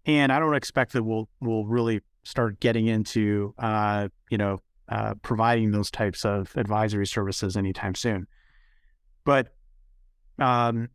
and 0.05 0.31
I 0.31 0.39
don't 0.39 0.55
expect 0.55 0.93
that 0.93 1.03
we'll, 1.03 1.31
we'll 1.41 1.65
really 1.65 2.03
start 2.27 2.59
getting 2.59 2.89
into, 2.89 3.55
uh, 3.59 4.09
you 4.31 4.39
know, 4.39 4.59
uh, 4.89 5.15
providing 5.23 5.71
those 5.71 5.91
types 5.91 6.25
of 6.25 6.53
advisory 6.57 7.07
services 7.07 7.57
anytime 7.57 7.95
soon. 7.95 8.27
But 9.25 9.55
um, 10.39 10.89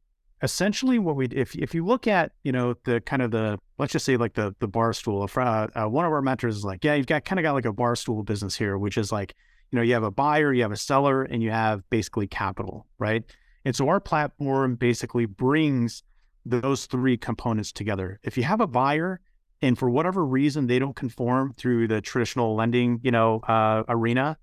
essentially, 0.43 0.99
what 0.99 1.15
we 1.15 1.27
if 1.27 1.55
if 1.55 1.73
you 1.73 1.85
look 1.85 2.07
at 2.07 2.33
you 2.43 2.51
know 2.51 2.75
the 2.83 3.01
kind 3.01 3.21
of 3.21 3.31
the 3.31 3.57
let's 3.77 3.93
just 3.93 4.05
say 4.05 4.17
like 4.17 4.33
the 4.33 4.53
the 4.59 4.67
bar 4.67 4.93
stool. 4.93 5.27
Uh, 5.35 5.67
one 5.85 6.05
of 6.05 6.11
our 6.11 6.21
mentors 6.21 6.57
is 6.57 6.63
like, 6.65 6.83
yeah, 6.83 6.95
you've 6.95 7.07
got 7.07 7.25
kind 7.25 7.39
of 7.39 7.43
got 7.43 7.53
like 7.53 7.65
a 7.65 7.73
bar 7.73 7.95
stool 7.95 8.23
business 8.23 8.55
here, 8.55 8.77
which 8.77 8.97
is 8.97 9.11
like 9.11 9.33
you 9.71 9.77
know 9.77 9.83
you 9.83 9.93
have 9.93 10.03
a 10.03 10.11
buyer, 10.11 10.53
you 10.53 10.61
have 10.61 10.71
a 10.71 10.77
seller, 10.77 11.23
and 11.23 11.41
you 11.41 11.51
have 11.51 11.89
basically 11.89 12.27
capital, 12.27 12.87
right? 12.99 13.23
And 13.63 13.75
so 13.75 13.87
our 13.87 13.99
platform 13.99 14.75
basically 14.75 15.25
brings 15.25 16.03
those 16.45 16.87
three 16.87 17.17
components 17.17 17.71
together. 17.71 18.19
If 18.23 18.37
you 18.37 18.43
have 18.43 18.59
a 18.59 18.67
buyer 18.67 19.21
and 19.61 19.77
for 19.77 19.89
whatever 19.89 20.25
reason 20.25 20.67
they 20.67 20.79
don't 20.79 20.95
conform 20.95 21.53
through 21.53 21.87
the 21.87 22.01
traditional 22.01 22.55
lending, 22.55 22.99
you 23.03 23.11
know, 23.11 23.39
uh, 23.41 23.83
arena, 23.87 24.37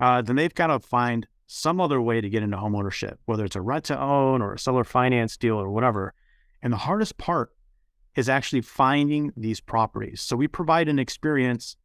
uh, 0.00 0.20
then 0.22 0.36
they've 0.36 0.54
got 0.54 0.66
to 0.66 0.80
find 0.80 1.26
some 1.46 1.80
other 1.80 2.00
way 2.00 2.20
to 2.20 2.28
get 2.28 2.42
into 2.42 2.56
home 2.56 2.74
ownership, 2.74 3.18
whether 3.26 3.44
it's 3.44 3.56
a 3.56 3.60
rent 3.60 3.84
to 3.84 4.00
own 4.00 4.42
or 4.42 4.54
a 4.54 4.58
seller 4.58 4.84
finance 4.84 5.36
deal 5.36 5.56
or 5.56 5.70
whatever. 5.70 6.12
And 6.62 6.72
the 6.72 6.78
hardest 6.78 7.18
part 7.18 7.50
is 8.16 8.28
actually 8.28 8.62
finding 8.62 9.32
these 9.36 9.60
properties. 9.60 10.20
So 10.20 10.36
we 10.36 10.48
provide 10.48 10.88
an 10.88 10.98
experience 10.98 11.76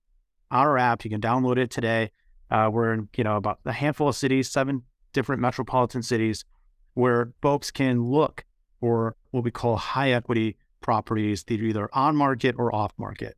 on 0.50 0.60
our 0.60 0.78
app. 0.78 1.04
You 1.04 1.12
can 1.12 1.22
download 1.22 1.58
it 1.58 1.70
today. 1.70 2.12
Uh, 2.50 2.70
we're 2.72 2.94
in, 2.94 3.10
you 3.16 3.24
know, 3.24 3.36
about 3.36 3.60
a 3.66 3.72
handful 3.72 4.08
of 4.08 4.16
cities, 4.16 4.50
seven 4.50 4.84
different 5.14 5.42
metropolitan 5.42 6.02
cities, 6.02 6.46
where 6.94 7.34
folks 7.42 7.70
can 7.70 8.04
look 8.04 8.46
for 8.80 9.16
what 9.32 9.44
we 9.44 9.52
call 9.52 9.76
high 9.76 10.12
equity 10.12 10.58
properties 10.82 11.44
that 11.46 11.60
are 11.60 11.64
either 11.64 11.90
on 11.94 12.16
market 12.16 12.56
or 12.58 12.74
off 12.74 12.92
market. 12.98 13.36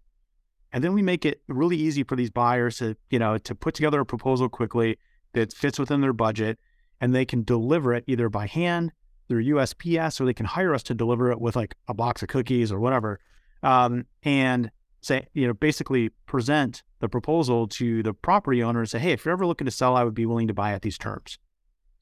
And 0.74 0.84
then 0.84 0.94
we 0.94 1.02
make 1.02 1.26
it 1.26 1.42
really 1.48 1.76
easy 1.76 2.04
for 2.04 2.16
these 2.16 2.30
buyers 2.30 2.78
to, 2.78 2.96
you 3.10 3.20
know, 3.20 3.38
to 3.38 3.56
put 3.56 3.76
together 3.76 4.00
a 4.00 4.06
proposal 4.06 4.50
quickly 4.50 4.98
that 5.34 5.54
fits 5.54 5.78
within 5.78 6.02
their 6.02 6.14
budget 6.14 6.60
and 7.00 7.14
they 7.14 7.26
can 7.26 7.44
deliver 7.44 7.94
it 7.94 8.04
either 8.08 8.30
by 8.30 8.48
hand 8.48 8.92
through 9.28 9.44
USPS 9.46 10.20
or 10.20 10.26
they 10.26 10.34
can 10.34 10.46
hire 10.46 10.74
us 10.74 10.84
to 10.84 10.94
deliver 10.94 11.32
it 11.32 11.42
with 11.42 11.56
like 11.56 11.76
a 11.88 11.94
box 11.94 12.22
of 12.22 12.30
cookies 12.30 12.72
or 12.72 12.80
whatever. 12.80 13.20
Um, 13.64 14.06
and 14.24 14.72
say, 15.02 15.28
you 15.34 15.48
know, 15.48 15.54
basically 15.54 16.10
present 16.26 16.84
the 17.00 17.10
proposal 17.10 17.68
to 17.68 18.04
the 18.04 18.14
property 18.14 18.64
owner 18.64 18.80
and 18.80 18.90
say, 18.90 19.00
hey, 19.00 19.12
if 19.12 19.26
you're 19.26 19.34
ever 19.34 19.46
looking 19.46 19.66
to 19.66 19.72
sell, 19.72 19.96
I 19.96 20.04
would 20.04 20.14
be 20.14 20.26
willing 20.26 20.48
to 20.48 20.54
buy 20.54 20.74
at 20.74 20.84
these 20.84 20.98
terms. 20.98 21.38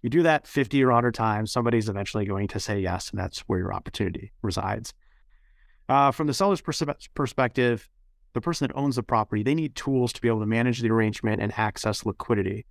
You 0.02 0.10
do 0.10 0.24
that 0.24 0.48
50 0.48 0.82
or 0.84 0.88
100 0.88 1.14
times, 1.14 1.52
somebody's 1.52 1.90
eventually 1.90 2.26
going 2.26 2.48
to 2.50 2.60
say 2.60 2.80
yes, 2.80 3.10
and 3.10 3.20
that's 3.20 3.40
where 3.42 3.60
your 3.60 3.74
opportunity 3.74 4.32
resides. 4.42 4.94
Uh, 5.90 6.12
from 6.12 6.28
the 6.28 6.34
seller's 6.34 6.62
pers- 6.62 6.84
perspective, 7.16 7.90
the 8.34 8.42
person 8.42 8.68
that 8.68 8.78
owns 8.78 8.96
the 8.96 9.04
property, 9.04 9.42
they 9.42 9.56
need 9.56 9.76
tools 9.76 10.14
to 10.14 10.22
be 10.22 10.28
able 10.28 10.40
to 10.40 10.46
manage 10.46 10.82
the 10.82 10.90
arrangement 10.90 11.42
and 11.42 11.52
access 11.58 12.06
liquidity, 12.06 12.66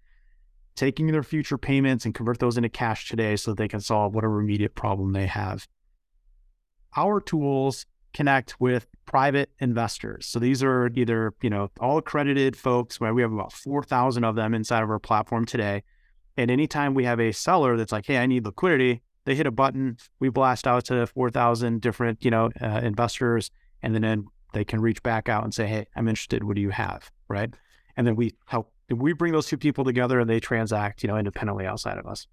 taking 0.76 1.08
their 1.08 1.24
future 1.24 1.58
payments 1.58 2.04
and 2.04 2.14
convert 2.14 2.38
those 2.38 2.56
into 2.56 2.68
cash 2.68 3.08
today 3.08 3.34
so 3.34 3.50
that 3.50 3.58
they 3.58 3.66
can 3.66 3.80
solve 3.80 4.14
whatever 4.14 4.40
immediate 4.40 4.76
problem 4.76 5.12
they 5.12 5.26
have. 5.26 5.66
Our 6.96 7.20
tools 7.20 7.86
connect 8.14 8.58
with 8.60 8.86
private 9.04 9.50
investors. 9.58 10.26
So 10.26 10.38
these 10.38 10.62
are 10.62 10.88
either, 10.94 11.34
you 11.42 11.50
know, 11.50 11.70
all 11.80 11.98
accredited 11.98 12.56
folks, 12.56 13.00
where 13.00 13.12
we 13.12 13.22
have 13.22 13.32
about 13.32 13.52
4,000 13.52 14.24
of 14.24 14.36
them 14.36 14.54
inside 14.54 14.84
of 14.84 14.90
our 14.90 14.98
platform 15.00 15.44
today. 15.44 15.82
And 16.36 16.52
anytime 16.52 16.94
we 16.94 17.04
have 17.04 17.18
a 17.18 17.32
seller 17.32 17.76
that's 17.76 17.92
like, 17.92 18.06
hey, 18.06 18.18
I 18.18 18.26
need 18.26 18.46
liquidity, 18.46 19.02
they 19.24 19.34
hit 19.34 19.46
a 19.46 19.50
button, 19.50 19.96
we 20.20 20.28
blast 20.28 20.66
out 20.66 20.86
to 20.86 21.06
4,000 21.06 21.80
different, 21.80 22.24
you 22.24 22.30
know, 22.30 22.50
uh, 22.60 22.80
investors, 22.82 23.50
and 23.82 23.94
then 23.94 24.26
they 24.54 24.64
can 24.64 24.80
reach 24.80 25.02
back 25.02 25.28
out 25.28 25.44
and 25.44 25.52
say, 25.52 25.66
hey, 25.66 25.86
I'm 25.94 26.08
interested. 26.08 26.44
What 26.44 26.56
do 26.56 26.62
you 26.62 26.70
have? 26.70 27.10
Right. 27.28 27.52
And 27.96 28.06
then 28.06 28.16
we 28.16 28.34
help, 28.46 28.72
we 28.90 29.12
bring 29.12 29.32
those 29.32 29.46
two 29.46 29.58
people 29.58 29.84
together 29.84 30.20
and 30.20 30.30
they 30.30 30.40
transact, 30.40 31.02
you 31.02 31.08
know, 31.08 31.16
independently 31.16 31.66
outside 31.66 31.98
of 31.98 32.06
us. 32.06 32.26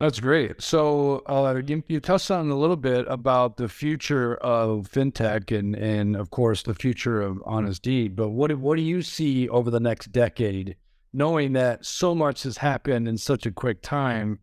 That's 0.00 0.20
great. 0.20 0.62
So 0.62 1.24
uh, 1.26 1.60
you, 1.66 1.82
you, 1.88 1.98
touched 1.98 2.30
on 2.30 2.48
a 2.50 2.56
little 2.56 2.76
bit 2.76 3.04
about 3.08 3.56
the 3.56 3.68
future 3.68 4.36
of 4.36 4.88
fintech 4.88 5.56
and, 5.56 5.74
and 5.74 6.14
of 6.14 6.30
course 6.30 6.62
the 6.62 6.74
future 6.74 7.20
of 7.20 7.42
Honest 7.44 7.82
Deed. 7.82 8.14
But 8.14 8.28
what 8.28 8.56
what 8.58 8.76
do 8.76 8.82
you 8.82 9.02
see 9.02 9.48
over 9.48 9.72
the 9.72 9.80
next 9.80 10.12
decade, 10.12 10.76
knowing 11.12 11.52
that 11.54 11.84
so 11.84 12.14
much 12.14 12.44
has 12.44 12.58
happened 12.58 13.08
in 13.08 13.18
such 13.18 13.44
a 13.44 13.50
quick 13.50 13.82
time? 13.82 14.38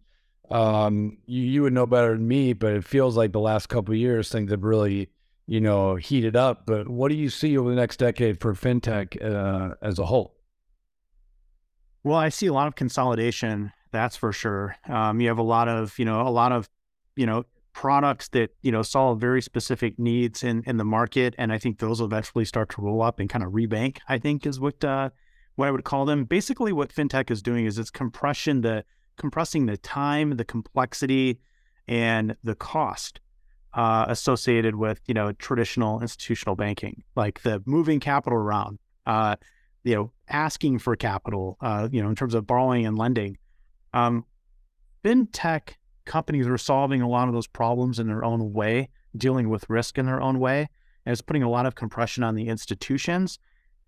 Um, 0.52 1.18
you, 1.26 1.44
you 1.44 1.62
would 1.64 1.74
know 1.74 1.86
better 1.86 2.14
than 2.14 2.28
me, 2.28 2.54
but 2.54 2.74
it 2.74 2.84
feels 2.84 3.18
like 3.18 3.32
the 3.32 3.40
last 3.40 3.68
couple 3.68 3.94
years 3.96 4.30
things 4.30 4.52
have 4.52 4.64
really, 4.64 5.10
you 5.48 5.62
know, 5.62 5.96
heated 5.96 6.36
up. 6.36 6.66
But 6.66 6.88
what 6.88 7.10
do 7.10 7.16
you 7.16 7.30
see 7.30 7.58
over 7.58 7.70
the 7.70 7.76
next 7.76 7.98
decade 7.98 8.40
for 8.40 8.54
fintech 8.54 9.22
uh, 9.24 9.76
as 9.82 10.00
a 10.00 10.06
whole? 10.06 10.36
Well, 12.04 12.18
I 12.18 12.30
see 12.30 12.48
a 12.48 12.54
lot 12.54 12.68
of 12.68 12.76
consolidation. 12.76 13.72
That's 13.92 14.16
for 14.16 14.32
sure. 14.32 14.76
Um, 14.88 15.20
you 15.20 15.28
have 15.30 15.38
a 15.38 15.44
lot 15.44 15.68
of, 15.68 15.98
you 15.98 16.06
know, 16.06 16.22
a 16.22 16.30
lot 16.30 16.52
of, 16.52 16.70
you 17.16 17.26
know, 17.26 17.46
products 17.76 18.30
that 18.30 18.52
you 18.62 18.72
know 18.72 18.82
solve 18.82 19.20
very 19.20 19.42
specific 19.42 20.00
needs 20.00 20.44
in 20.44 20.64
in 20.66 20.78
the 20.78 20.86
market, 20.86 21.36
and 21.38 21.52
I 21.52 21.60
think 21.60 21.78
those 21.78 22.00
will 22.00 22.08
eventually 22.08 22.46
start 22.46 22.70
to 22.70 22.82
roll 22.82 23.04
up 23.04 23.20
and 23.20 23.30
kind 23.30 23.44
of 23.44 23.52
rebank. 23.52 23.98
I 24.08 24.18
think 24.18 24.48
is 24.48 24.60
what 24.60 24.84
uh, 24.84 25.10
what 25.56 25.68
I 25.68 25.72
would 25.72 25.84
call 25.84 26.06
them. 26.06 26.24
Basically, 26.24 26.72
what 26.72 26.90
fintech 26.90 27.30
is 27.30 27.44
doing 27.44 27.66
is 27.66 27.78
it's 27.78 27.92
compression 27.92 28.62
the 28.62 28.86
compressing 29.18 29.66
the 29.66 29.78
time, 29.78 30.38
the 30.38 30.46
complexity, 30.46 31.40
and 31.88 32.36
the 32.44 32.56
cost 32.56 33.20
uh, 33.76 34.06
associated 34.08 34.76
with 34.76 35.02
you 35.08 35.14
know 35.14 35.32
traditional 35.34 36.02
institutional 36.02 36.56
banking, 36.56 37.04
like 37.16 37.42
the 37.42 37.62
moving 37.66 38.00
capital 38.00 38.38
around, 38.38 38.80
uh, 39.06 39.36
you 39.84 39.96
know, 39.96 40.12
asking 40.30 40.80
for 40.80 40.96
capital, 40.96 41.58
uh, 41.62 41.88
you 41.92 42.02
know, 42.02 42.10
in 42.10 42.16
terms 42.16 42.34
of 42.34 42.48
borrowing 42.48 42.86
and 42.86 42.98
lending. 42.98 43.38
Um, 43.94 44.26
fintech 45.04 45.76
companies 46.06 46.48
are 46.48 46.58
solving 46.58 47.02
a 47.02 47.10
lot 47.10 47.28
of 47.28 47.34
those 47.34 47.48
problems 47.48 48.00
in 48.00 48.08
their 48.08 48.24
own 48.24 48.54
way, 48.54 48.90
dealing 49.16 49.50
with 49.50 49.70
risk 49.70 49.98
in 49.98 50.06
their 50.06 50.22
own 50.22 50.40
way, 50.40 50.68
and 51.06 51.12
it's 51.12 51.22
putting 51.22 51.44
a 51.44 51.50
lot 51.50 51.66
of 51.66 51.76
compression 51.76 52.24
on 52.24 52.36
the 52.36 52.48
institutions. 52.48 53.40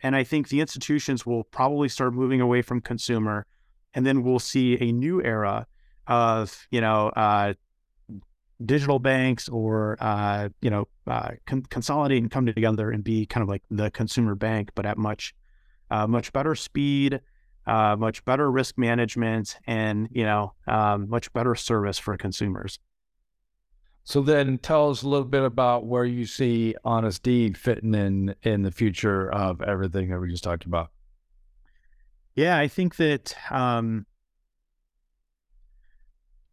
And 0.04 0.16
I 0.16 0.24
think 0.24 0.50
the 0.50 0.62
institutions 0.62 1.26
will 1.26 1.44
probably 1.46 1.90
start 1.90 2.14
moving 2.14 2.42
away 2.42 2.62
from 2.62 2.82
consumer, 2.82 3.46
and 3.94 4.06
then 4.06 4.24
we'll 4.24 4.40
see 4.40 4.78
a 4.80 4.92
new 4.92 5.22
era 5.24 5.68
of 6.08 6.68
you 6.72 6.82
know 6.82 7.10
uh, 7.10 7.54
digital 8.66 9.00
banks 9.00 9.48
or 9.50 9.98
uh, 10.00 10.50
you 10.62 10.70
know 10.70 10.88
uh, 11.08 11.32
con- 11.46 11.66
consolidate 11.70 12.22
and 12.22 12.32
come 12.32 12.46
together 12.46 12.92
and 12.92 13.04
be 13.04 13.26
kind 13.26 13.42
of 13.42 13.50
like 13.50 13.64
the 13.70 13.92
consumer 13.92 14.36
bank, 14.36 14.72
but 14.76 14.86
at 14.86 14.98
much 14.98 15.34
uh, 15.90 16.08
much 16.08 16.34
better 16.34 16.56
speed, 16.56 17.22
uh, 17.66 17.96
much 17.98 18.24
better 18.26 18.50
risk 18.52 18.78
management, 18.78 19.58
and 19.68 20.08
you 20.12 20.24
know 20.24 20.54
um, 20.68 21.10
much 21.10 21.32
better 21.34 21.56
service 21.56 21.98
for 21.98 22.16
consumers. 22.18 22.80
So 24.04 24.22
then, 24.22 24.58
tell 24.60 24.90
us 24.90 25.04
a 25.04 25.10
little 25.10 25.28
bit 25.28 25.44
about 25.44 25.86
where 25.86 26.06
you 26.06 26.26
see 26.26 26.76
Honest 26.86 27.24
Deed 27.24 27.58
fitting 27.58 27.94
in 27.94 28.36
in 28.44 28.64
the 28.64 28.72
future 28.72 29.30
of 29.32 29.62
everything 29.62 30.10
that 30.10 30.20
we 30.20 30.30
just 30.30 30.44
talked 30.44 30.66
about. 30.66 30.92
Yeah, 32.38 32.58
I 32.60 32.68
think 32.68 32.98
that. 32.98 33.36
Um, 33.50 34.06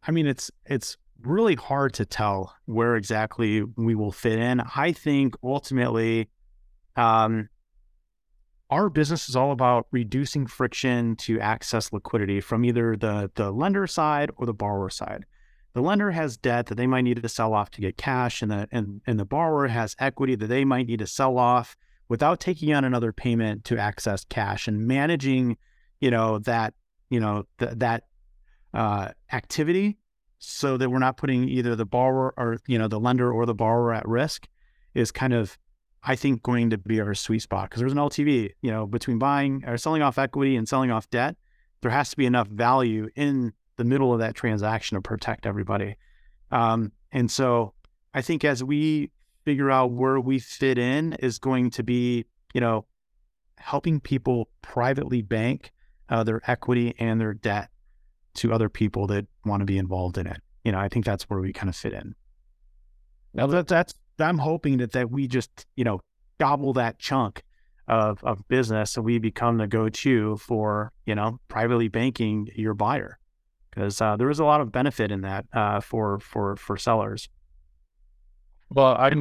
I 0.07 0.11
mean, 0.11 0.25
it's 0.25 0.49
it's 0.65 0.97
really 1.21 1.55
hard 1.55 1.93
to 1.93 2.05
tell 2.05 2.55
where 2.65 2.95
exactly 2.95 3.61
we 3.61 3.93
will 3.93 4.11
fit 4.11 4.39
in. 4.39 4.61
I 4.75 4.91
think 4.91 5.35
ultimately, 5.43 6.29
um, 6.95 7.49
our 8.71 8.89
business 8.89 9.29
is 9.29 9.35
all 9.35 9.51
about 9.51 9.85
reducing 9.91 10.47
friction 10.47 11.15
to 11.17 11.39
access 11.39 11.93
liquidity 11.93 12.41
from 12.41 12.65
either 12.65 12.97
the 12.97 13.29
the 13.35 13.51
lender 13.51 13.85
side 13.85 14.31
or 14.37 14.47
the 14.47 14.53
borrower 14.55 14.89
side. 14.89 15.23
The 15.73 15.81
lender 15.81 16.09
has 16.11 16.35
debt 16.35 16.65
that 16.67 16.75
they 16.75 16.87
might 16.87 17.01
need 17.01 17.21
to 17.21 17.29
sell 17.29 17.53
off 17.53 17.69
to 17.71 17.81
get 17.81 17.95
cash, 17.95 18.41
and 18.41 18.49
the 18.49 18.67
and, 18.71 19.01
and 19.05 19.19
the 19.19 19.25
borrower 19.25 19.67
has 19.67 19.95
equity 19.99 20.33
that 20.33 20.47
they 20.47 20.65
might 20.65 20.87
need 20.87 20.99
to 20.99 21.07
sell 21.07 21.37
off 21.37 21.77
without 22.09 22.39
taking 22.39 22.73
on 22.73 22.83
another 22.85 23.11
payment 23.11 23.65
to 23.65 23.77
access 23.77 24.25
cash 24.25 24.67
and 24.67 24.87
managing, 24.87 25.57
you 25.99 26.11
know, 26.11 26.39
that 26.39 26.73
you 27.09 27.19
know 27.19 27.45
th- 27.59 27.73
that 27.77 28.03
uh, 28.73 29.09
activity 29.31 29.97
so 30.39 30.77
that 30.77 30.89
we're 30.89 30.99
not 30.99 31.17
putting 31.17 31.47
either 31.49 31.75
the 31.75 31.85
borrower 31.85 32.33
or 32.37 32.57
you 32.67 32.77
know 32.77 32.87
the 32.87 32.99
lender 32.99 33.31
or 33.31 33.45
the 33.45 33.55
borrower 33.55 33.93
at 33.93 34.07
risk 34.07 34.47
is 34.93 35.11
kind 35.11 35.33
of 35.33 35.57
I 36.03 36.15
think 36.15 36.43
going 36.43 36.69
to 36.69 36.77
be 36.77 37.01
our 37.01 37.15
sweet 37.15 37.41
spot 37.41 37.69
because 37.69 37.79
there's 37.79 37.91
an 37.91 37.97
LTV, 37.97 38.51
you 38.61 38.71
know, 38.71 38.85
between 38.85 39.17
buying 39.17 39.63
or 39.65 39.77
selling 39.77 40.03
off 40.03 40.19
equity 40.19 40.55
and 40.55 40.69
selling 40.69 40.91
off 40.91 41.09
debt, 41.09 41.35
there 41.81 41.89
has 41.89 42.11
to 42.11 42.17
be 42.17 42.27
enough 42.27 42.47
value 42.47 43.09
in 43.15 43.53
the 43.77 43.83
middle 43.83 44.13
of 44.13 44.19
that 44.19 44.35
transaction 44.35 44.95
to 44.95 45.01
protect 45.01 45.47
everybody. 45.47 45.95
Um, 46.51 46.91
and 47.11 47.29
so 47.29 47.73
I 48.13 48.21
think 48.21 48.45
as 48.45 48.63
we 48.63 49.09
figure 49.45 49.71
out 49.71 49.91
where 49.91 50.19
we 50.19 50.37
fit 50.37 50.77
in 50.77 51.13
is 51.13 51.39
going 51.39 51.71
to 51.71 51.83
be, 51.83 52.25
you 52.53 52.61
know, 52.61 52.85
helping 53.57 53.99
people 53.99 54.49
privately 54.61 55.23
bank 55.23 55.71
uh, 56.09 56.23
their 56.23 56.41
equity 56.49 56.95
and 56.99 57.19
their 57.19 57.33
debt 57.33 57.69
to 58.35 58.53
other 58.53 58.69
people 58.69 59.07
that 59.07 59.25
want 59.45 59.61
to 59.61 59.65
be 59.65 59.77
involved 59.77 60.17
in 60.17 60.27
it. 60.27 60.41
You 60.63 60.71
know, 60.71 60.79
I 60.79 60.89
think 60.89 61.05
that's 61.05 61.23
where 61.23 61.39
we 61.39 61.53
kind 61.53 61.69
of 61.69 61.75
fit 61.75 61.93
in. 61.93 62.15
Now 63.33 63.47
that 63.47 63.67
that's 63.67 63.93
I'm 64.19 64.37
hoping 64.37 64.77
that 64.77 64.93
that 64.93 65.11
we 65.11 65.27
just 65.27 65.65
you 65.75 65.83
know 65.83 65.99
gobble 66.39 66.73
that 66.73 66.99
chunk 66.99 67.43
of 67.87 68.23
of 68.23 68.47
business 68.47 68.97
and 68.97 69.05
we 69.05 69.19
become 69.19 69.57
the 69.57 69.67
go-to 69.67 70.37
for 70.37 70.91
you 71.05 71.15
know 71.15 71.39
privately 71.47 71.87
banking 71.87 72.49
your 72.55 72.73
buyer 72.73 73.19
because 73.69 74.01
uh, 74.01 74.15
there 74.15 74.29
is 74.29 74.39
a 74.39 74.45
lot 74.45 74.61
of 74.61 74.71
benefit 74.71 75.11
in 75.11 75.21
that 75.21 75.45
uh, 75.53 75.79
for 75.79 76.19
for 76.19 76.55
for 76.55 76.77
sellers. 76.77 77.29
Well, 78.69 78.95
I 78.95 79.11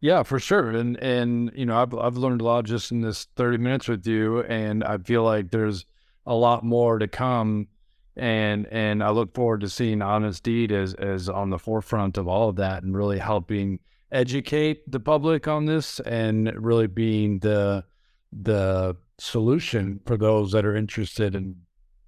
yeah, 0.00 0.24
for 0.24 0.38
sure, 0.38 0.70
and 0.70 0.96
and 0.98 1.50
you 1.54 1.64
know 1.64 1.80
I've 1.80 1.94
I've 1.94 2.16
learned 2.16 2.40
a 2.40 2.44
lot 2.44 2.64
just 2.64 2.90
in 2.90 3.00
this 3.00 3.26
thirty 3.36 3.56
minutes 3.56 3.88
with 3.88 4.06
you, 4.06 4.42
and 4.42 4.84
I 4.84 4.98
feel 4.98 5.22
like 5.22 5.50
there's 5.50 5.86
a 6.26 6.34
lot 6.34 6.64
more 6.64 6.98
to 6.98 7.08
come 7.08 7.68
and 8.16 8.66
and 8.70 9.02
I 9.02 9.10
look 9.10 9.34
forward 9.34 9.62
to 9.62 9.68
seeing 9.68 10.02
Honest 10.02 10.42
Deed 10.42 10.70
as 10.70 10.94
as 10.94 11.28
on 11.28 11.50
the 11.50 11.58
forefront 11.58 12.18
of 12.18 12.28
all 12.28 12.48
of 12.48 12.56
that 12.56 12.82
and 12.82 12.96
really 12.96 13.18
helping 13.18 13.78
educate 14.10 14.90
the 14.90 15.00
public 15.00 15.48
on 15.48 15.64
this 15.64 15.98
and 16.00 16.52
really 16.54 16.86
being 16.86 17.38
the 17.38 17.84
the 18.32 18.96
solution 19.18 20.00
for 20.06 20.16
those 20.16 20.52
that 20.52 20.64
are 20.64 20.76
interested 20.76 21.34
in 21.34 21.56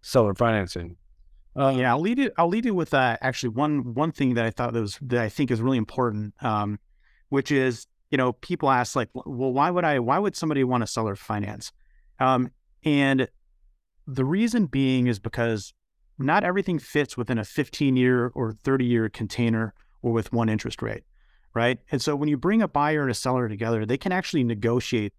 seller 0.02 0.34
financing. 0.34 0.96
Uh, 1.56 1.72
yeah, 1.76 1.90
I'll 1.90 2.00
lead 2.00 2.18
it. 2.18 2.34
I'll 2.36 2.48
lead 2.48 2.66
it 2.66 2.72
with 2.72 2.92
uh, 2.92 3.16
actually 3.22 3.50
one 3.50 3.94
one 3.94 4.12
thing 4.12 4.34
that 4.34 4.44
I 4.44 4.50
thought 4.50 4.72
that 4.72 4.80
was 4.80 4.98
that 5.02 5.22
I 5.22 5.28
think 5.28 5.50
is 5.50 5.62
really 5.62 5.78
important, 5.78 6.34
um, 6.42 6.78
which 7.28 7.50
is 7.50 7.86
you 8.10 8.18
know 8.18 8.32
people 8.32 8.70
ask 8.70 8.96
like, 8.96 9.08
well, 9.14 9.52
why 9.52 9.70
would 9.70 9.84
I? 9.84 10.00
Why 10.00 10.18
would 10.18 10.36
somebody 10.36 10.64
want 10.64 10.82
to 10.82 10.86
seller 10.86 11.14
finance? 11.14 11.72
Um, 12.18 12.50
and 12.84 13.28
the 14.06 14.24
reason 14.24 14.66
being 14.66 15.06
is 15.06 15.18
because 15.18 15.72
not 16.18 16.44
everything 16.44 16.78
fits 16.78 17.16
within 17.16 17.38
a 17.38 17.44
15 17.44 17.96
year 17.96 18.30
or 18.34 18.52
30 18.52 18.84
year 18.84 19.08
container 19.08 19.74
or 20.02 20.12
with 20.12 20.32
one 20.32 20.48
interest 20.48 20.82
rate, 20.82 21.04
right? 21.54 21.78
And 21.90 22.00
so 22.00 22.14
when 22.14 22.28
you 22.28 22.36
bring 22.36 22.62
a 22.62 22.68
buyer 22.68 23.02
and 23.02 23.10
a 23.10 23.14
seller 23.14 23.48
together, 23.48 23.84
they 23.84 23.96
can 23.96 24.12
actually 24.12 24.44
negotiate 24.44 25.12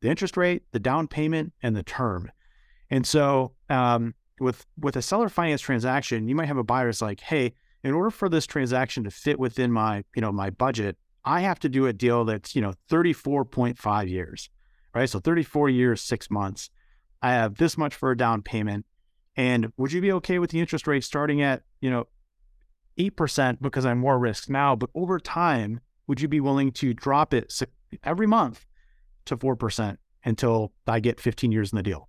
the 0.00 0.08
interest 0.08 0.36
rate, 0.36 0.62
the 0.72 0.78
down 0.78 1.08
payment, 1.08 1.52
and 1.62 1.74
the 1.74 1.82
term. 1.82 2.30
And 2.90 3.06
so 3.06 3.52
um, 3.68 4.14
with 4.38 4.66
with 4.78 4.96
a 4.96 5.02
seller 5.02 5.28
finance 5.28 5.60
transaction, 5.60 6.28
you 6.28 6.34
might 6.34 6.46
have 6.46 6.58
a 6.58 6.64
buyer 6.64 6.86
that's 6.86 7.02
like, 7.02 7.20
hey, 7.20 7.54
in 7.82 7.92
order 7.92 8.10
for 8.10 8.28
this 8.28 8.46
transaction 8.46 9.04
to 9.04 9.10
fit 9.10 9.38
within 9.38 9.72
my 9.72 10.04
you 10.14 10.22
know 10.22 10.32
my 10.32 10.50
budget, 10.50 10.96
I 11.24 11.40
have 11.40 11.58
to 11.60 11.68
do 11.68 11.86
a 11.86 11.92
deal 11.92 12.24
that's 12.24 12.54
you 12.54 12.62
know 12.62 12.74
34.5 12.90 14.08
years, 14.08 14.50
right? 14.94 15.08
So 15.08 15.18
34 15.18 15.70
years, 15.70 16.02
six 16.02 16.30
months. 16.30 16.70
I 17.22 17.32
have 17.32 17.56
this 17.56 17.76
much 17.76 17.94
for 17.94 18.10
a 18.10 18.16
down 18.16 18.42
payment 18.42 18.86
and 19.36 19.72
would 19.76 19.92
you 19.92 20.00
be 20.00 20.12
okay 20.12 20.38
with 20.38 20.50
the 20.50 20.60
interest 20.60 20.86
rate 20.86 21.04
starting 21.04 21.42
at, 21.42 21.62
you 21.80 21.90
know, 21.90 22.06
8% 22.98 23.58
because 23.60 23.84
I'm 23.84 23.98
more 23.98 24.18
risk 24.18 24.48
now, 24.48 24.74
but 24.74 24.88
over 24.94 25.20
time, 25.20 25.80
would 26.06 26.20
you 26.20 26.28
be 26.28 26.40
willing 26.40 26.72
to 26.72 26.94
drop 26.94 27.34
it 27.34 27.52
every 28.02 28.26
month 28.26 28.64
to 29.26 29.36
4% 29.36 29.98
until 30.24 30.72
I 30.86 31.00
get 31.00 31.20
15 31.20 31.52
years 31.52 31.72
in 31.72 31.76
the 31.76 31.82
deal? 31.82 32.08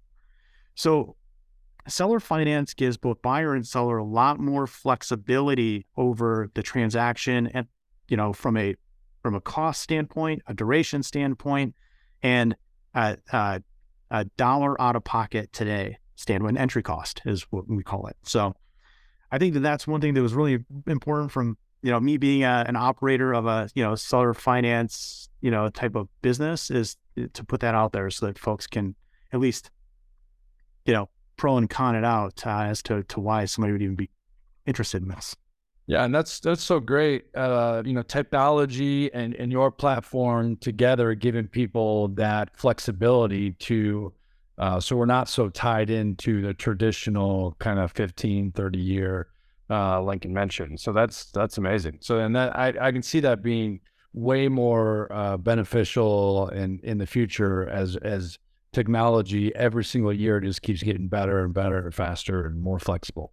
So 0.76 1.18
seller 1.88 2.20
finance 2.20 2.74
gives 2.74 2.96
both 2.98 3.22
buyer 3.22 3.54
and 3.54 3.68
seller 3.68 3.98
a 3.98 4.04
lot 4.04 4.40
more 4.40 4.68
flexibility 4.68 5.86
over 5.96 6.50
the 6.54 6.62
transaction 6.62 7.48
and 7.48 7.68
you 8.10 8.18
know 8.18 8.34
from 8.34 8.58
a 8.58 8.76
from 9.24 9.36
a 9.36 9.42
cost 9.42 9.82
standpoint 9.82 10.42
a 10.48 10.54
duration 10.54 11.02
standpoint 11.02 11.74
and 12.22 12.56
a, 12.94 13.18
a, 13.32 13.62
a 14.10 14.26
dollar 14.26 14.80
out 14.82 14.96
of 14.96 15.04
pocket 15.04 15.52
today 15.54 15.98
standpoint. 16.16 16.58
Entry 16.58 16.84
cost 16.84 17.22
is 17.26 17.44
what 17.50 17.68
we 17.68 17.84
call 17.84 18.08
it. 18.08 18.18
So 18.24 18.56
I 19.32 19.38
think 19.38 19.54
that 19.56 19.62
that's 19.62 19.88
one 19.88 20.02
thing 20.02 20.14
that 20.14 20.22
was 20.22 20.34
really 20.34 20.64
important 20.88 21.32
from 21.32 21.58
you 21.82 21.92
know 21.92 22.00
me 22.00 22.18
being 22.18 22.44
a, 22.44 22.66
an 22.68 22.76
operator 22.76 23.34
of 23.34 23.46
a 23.46 23.70
you 23.76 23.84
know 23.84 23.96
seller 23.96 24.34
finance 24.34 25.30
you 25.42 25.52
know 25.52 25.70
type 25.70 25.96
of 25.96 26.08
business 26.22 26.72
is 26.72 26.98
to 27.34 27.44
put 27.44 27.60
that 27.60 27.76
out 27.76 27.92
there 27.92 28.10
so 28.10 28.26
that 28.26 28.40
folks 28.40 28.68
can 28.68 28.96
at 29.32 29.40
least 29.40 29.70
you 30.86 30.94
know 30.94 31.10
pro 31.36 31.58
and 31.58 31.70
con 31.70 31.96
it 31.96 32.04
out 32.04 32.46
uh, 32.46 32.62
as 32.62 32.82
to 32.84 33.04
to 33.04 33.20
why 33.20 33.46
somebody 33.46 33.74
would 33.74 33.82
even 33.82 33.96
be 33.96 34.10
interested 34.66 35.02
in 35.02 35.10
this. 35.10 35.36
Yeah, 35.88 36.04
and 36.04 36.14
that's 36.14 36.40
that's 36.42 36.64
so 36.64 36.80
great. 36.82 37.26
Uh, 37.34 37.82
you 37.86 37.94
know, 37.94 38.02
technology 38.04 39.12
and 39.14 39.34
and 39.36 39.52
your 39.52 39.72
platform 39.72 40.58
together, 40.58 41.16
giving 41.16 41.48
people 41.48 42.10
that 42.10 42.56
flexibility 42.58 43.54
to 43.54 44.14
uh, 44.58 44.80
so 44.80 44.96
we're 44.96 45.06
not 45.06 45.30
so 45.30 45.50
tied 45.50 45.90
into 45.90 46.42
the 46.42 46.54
traditional 46.54 47.56
kind 47.60 47.80
of 47.80 47.92
15, 47.92 48.52
30 48.52 48.80
year 48.80 49.28
uh, 49.70 50.02
Lincoln 50.02 50.34
mention. 50.34 50.78
So 50.78 50.92
that's 50.92 51.32
that's 51.32 51.58
amazing. 51.58 52.00
So 52.02 52.20
and 52.20 52.36
that 52.36 52.58
I, 52.58 52.74
I 52.88 52.92
can 52.92 53.04
see 53.04 53.20
that 53.22 53.42
being 53.44 53.80
way 54.14 54.48
more 54.50 55.12
uh, 55.14 55.38
beneficial 55.38 56.50
in 56.50 56.80
in 56.84 56.98
the 56.98 57.06
future 57.08 57.70
as 57.70 57.96
as 57.98 58.38
technology 58.74 59.56
every 59.56 59.84
single 59.84 60.14
year 60.14 60.40
just 60.42 60.62
keeps 60.62 60.84
getting 60.84 61.08
better 61.08 61.44
and 61.46 61.54
better 61.54 61.86
and 61.86 61.94
faster 61.96 62.46
and 62.46 62.62
more 62.62 62.80
flexible. 62.80 63.32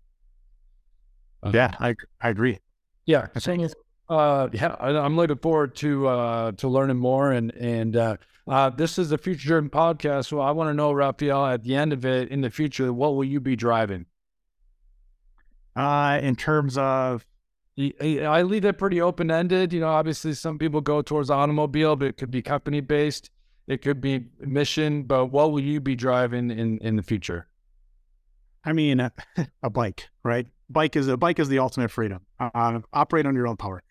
Uh, 1.45 1.51
yeah, 1.53 1.75
I 1.79 1.95
I 2.21 2.31
agree. 2.31 2.59
Yeah, 3.07 3.29
uh, 4.09 4.49
yeah, 4.53 4.77
I, 4.81 5.05
am 5.05 5.17
looking 5.17 5.39
forward 5.39 5.77
to 5.77 6.09
uh, 6.09 6.53
to 6.53 6.69
learning 6.69 6.97
more 6.97 7.33
and 7.33 7.53
and 7.55 7.97
uh, 7.97 8.17
uh, 8.47 8.71
this 8.71 8.99
is 8.99 9.11
the 9.11 9.19
Future 9.19 9.49
Driven 9.49 9.71
podcast. 9.71 10.27
So 10.27 10.41
I 10.41 10.51
want 10.51 10.69
to 10.69 10.75
know, 10.75 10.93
Raphael, 10.93 11.47
at 11.47 11.63
the 11.63 11.75
end 11.75 11.93
of 11.93 12.05
it, 12.05 12.29
in 12.29 12.41
the 12.41 12.51
future, 12.51 12.93
what 12.93 13.15
will 13.15 13.25
you 13.25 13.41
be 13.41 13.57
driving? 13.57 14.07
Uh, 15.77 16.21
in 16.23 16.37
terms 16.37 16.79
of 16.79 17.27
I 17.77 18.43
leave 18.43 18.65
it 18.65 18.79
pretty 18.79 19.01
open 19.01 19.31
ended. 19.31 19.73
You 19.73 19.81
know, 19.81 19.89
obviously 19.89 20.35
some 20.35 20.59
people 20.59 20.81
go 20.81 21.03
towards 21.03 21.31
automobile, 21.31 21.97
but 21.97 22.09
it 22.09 22.17
could 22.17 22.31
be 22.31 22.43
company 22.43 22.81
based, 22.81 23.31
it 23.67 23.83
could 23.83 24.01
be 24.01 24.27
mission. 24.41 25.03
But 25.03 25.27
what 25.27 25.51
will 25.51 25.63
you 25.63 25.81
be 25.81 25.97
driving 25.97 26.51
in 26.51 26.79
in 26.79 26.97
the 26.97 27.03
future? 27.03 27.49
I 28.65 28.73
mean, 28.73 29.01
a, 29.01 29.13
a 29.63 29.71
bike, 29.71 30.09
right? 30.23 30.47
Bike 30.71 30.97
is 30.97 31.09
a 31.09 31.17
bike 31.17 31.39
is 31.39 31.49
the 31.49 31.59
ultimate 31.59 31.91
freedom. 31.91 32.21
Uh, 32.41 32.81
operate 32.93 33.27
on 33.27 33.35
your 33.35 33.47
own 33.47 33.57
power. 33.57 33.83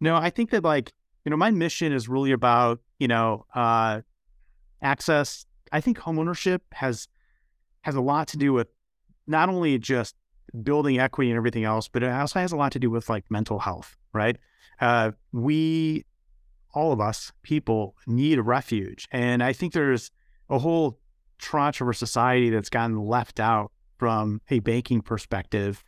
No, 0.00 0.16
I 0.16 0.30
think 0.30 0.50
that 0.50 0.64
like 0.64 0.92
you 1.24 1.30
know, 1.30 1.36
my 1.36 1.50
mission 1.50 1.92
is 1.92 2.08
really 2.08 2.32
about 2.32 2.80
you 2.98 3.08
know 3.08 3.46
uh, 3.54 4.00
access. 4.82 5.46
I 5.70 5.80
think 5.80 5.98
homeownership 5.98 6.60
has 6.72 7.08
has 7.82 7.94
a 7.94 8.00
lot 8.00 8.28
to 8.28 8.36
do 8.36 8.52
with 8.52 8.68
not 9.26 9.48
only 9.48 9.78
just 9.78 10.16
building 10.62 10.98
equity 10.98 11.30
and 11.30 11.36
everything 11.36 11.64
else, 11.64 11.88
but 11.88 12.02
it 12.02 12.10
also 12.10 12.40
has 12.40 12.52
a 12.52 12.56
lot 12.56 12.72
to 12.72 12.78
do 12.78 12.90
with 12.90 13.08
like 13.08 13.30
mental 13.30 13.58
health, 13.58 13.96
right? 14.12 14.36
Uh, 14.80 15.12
we, 15.32 16.04
all 16.74 16.92
of 16.92 17.00
us, 17.00 17.32
people 17.42 17.96
need 18.06 18.38
a 18.38 18.42
refuge. 18.42 19.08
And 19.10 19.42
I 19.42 19.52
think 19.52 19.72
there's 19.72 20.10
a 20.50 20.58
whole 20.58 20.98
tranche 21.38 21.80
of 21.80 21.86
our 21.86 21.92
society 21.92 22.50
that's 22.50 22.68
gotten 22.68 22.98
left 22.98 23.40
out 23.40 23.72
from 23.98 24.40
a 24.50 24.58
banking 24.60 25.00
perspective. 25.00 25.82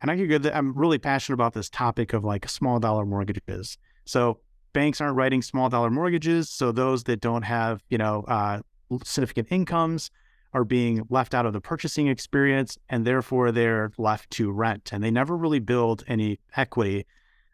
And 0.00 0.10
I 0.10 0.16
can 0.16 0.28
get 0.28 0.42
that 0.42 0.56
I'm 0.56 0.72
really 0.74 0.98
passionate 0.98 1.34
about 1.34 1.54
this 1.54 1.68
topic 1.68 2.12
of 2.12 2.24
like 2.24 2.48
small 2.48 2.78
dollar 2.78 3.04
mortgages. 3.04 3.78
So 4.04 4.40
banks 4.72 5.00
aren't 5.00 5.16
writing 5.16 5.42
small 5.42 5.68
dollar 5.68 5.90
mortgages. 5.90 6.48
So 6.50 6.72
those 6.72 7.04
that 7.04 7.20
don't 7.20 7.42
have, 7.42 7.82
you 7.90 7.98
know, 7.98 8.24
uh, 8.28 8.60
significant 9.04 9.48
incomes, 9.50 10.10
are 10.52 10.64
being 10.64 11.06
left 11.10 11.34
out 11.34 11.46
of 11.46 11.52
the 11.52 11.60
purchasing 11.60 12.08
experience 12.08 12.78
and 12.88 13.06
therefore 13.06 13.52
they're 13.52 13.92
left 13.98 14.30
to 14.30 14.50
rent 14.50 14.90
and 14.92 15.02
they 15.04 15.10
never 15.10 15.36
really 15.36 15.58
build 15.58 16.04
any 16.08 16.38
equity 16.56 17.06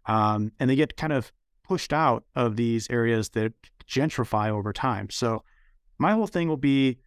um, 0.07 0.53
and 0.61 0.71
they 0.71 0.77
get 0.77 0.97
kind 0.97 1.13
of 1.13 1.33
pushed 1.65 1.93
out 1.93 2.25
of 2.35 2.57
these 2.57 2.89
areas 2.91 3.31
that 3.31 3.53
gentrify 3.89 4.49
over 4.49 4.73
time 4.73 5.11
so 5.11 5.43
my 5.99 6.13
whole 6.13 6.27
thing 6.27 6.49
will 6.49 6.57
be 6.57 6.99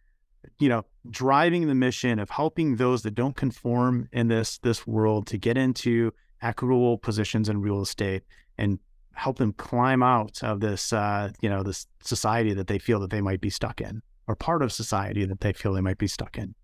you 0.58 0.68
know 0.68 0.84
driving 1.10 1.66
the 1.66 1.74
mission 1.74 2.18
of 2.18 2.30
helping 2.30 2.76
those 2.76 3.02
that 3.02 3.14
don't 3.14 3.36
conform 3.36 4.08
in 4.12 4.28
this 4.28 4.58
this 4.58 4.86
world 4.86 5.26
to 5.26 5.38
get 5.38 5.56
into 5.56 6.12
equitable 6.42 6.98
positions 6.98 7.48
in 7.48 7.60
real 7.60 7.80
estate 7.80 8.22
and 8.56 8.78
help 9.14 9.38
them 9.38 9.52
climb 9.54 10.02
out 10.02 10.42
of 10.42 10.60
this 10.60 10.92
uh, 10.92 11.30
you 11.40 11.48
know 11.48 11.62
this 11.62 11.86
society 12.02 12.54
that 12.54 12.66
they 12.66 12.78
feel 12.78 13.00
that 13.00 13.10
they 13.10 13.20
might 13.20 13.40
be 13.40 13.50
stuck 13.50 13.80
in 13.80 14.02
or 14.28 14.36
part 14.36 14.62
of 14.62 14.70
society 14.70 15.24
that 15.24 15.40
they 15.40 15.52
feel 15.52 15.72
they 15.72 15.80
might 15.80 15.98
be 15.98 16.06
stuck 16.06 16.36
in. 16.38 16.54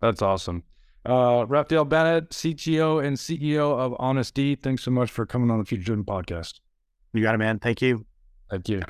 That's 0.00 0.20
awesome. 0.20 0.64
Uh, 1.06 1.44
Raphael 1.46 1.84
Bennett, 1.84 2.30
CTO 2.30 3.04
and 3.04 3.16
CEO 3.16 3.78
of 3.78 3.94
Honest 3.98 4.34
Deed. 4.34 4.62
Thanks 4.62 4.82
so 4.82 4.90
much 4.90 5.10
for 5.10 5.24
coming 5.24 5.50
on 5.50 5.58
the 5.58 5.64
Future 5.64 5.84
Driven 5.84 6.04
podcast. 6.04 6.60
You 7.12 7.22
got 7.22 7.34
it, 7.34 7.38
man. 7.38 7.58
Thank 7.58 7.80
you. 7.80 8.04
Thank 8.50 8.68
you. 8.68 8.82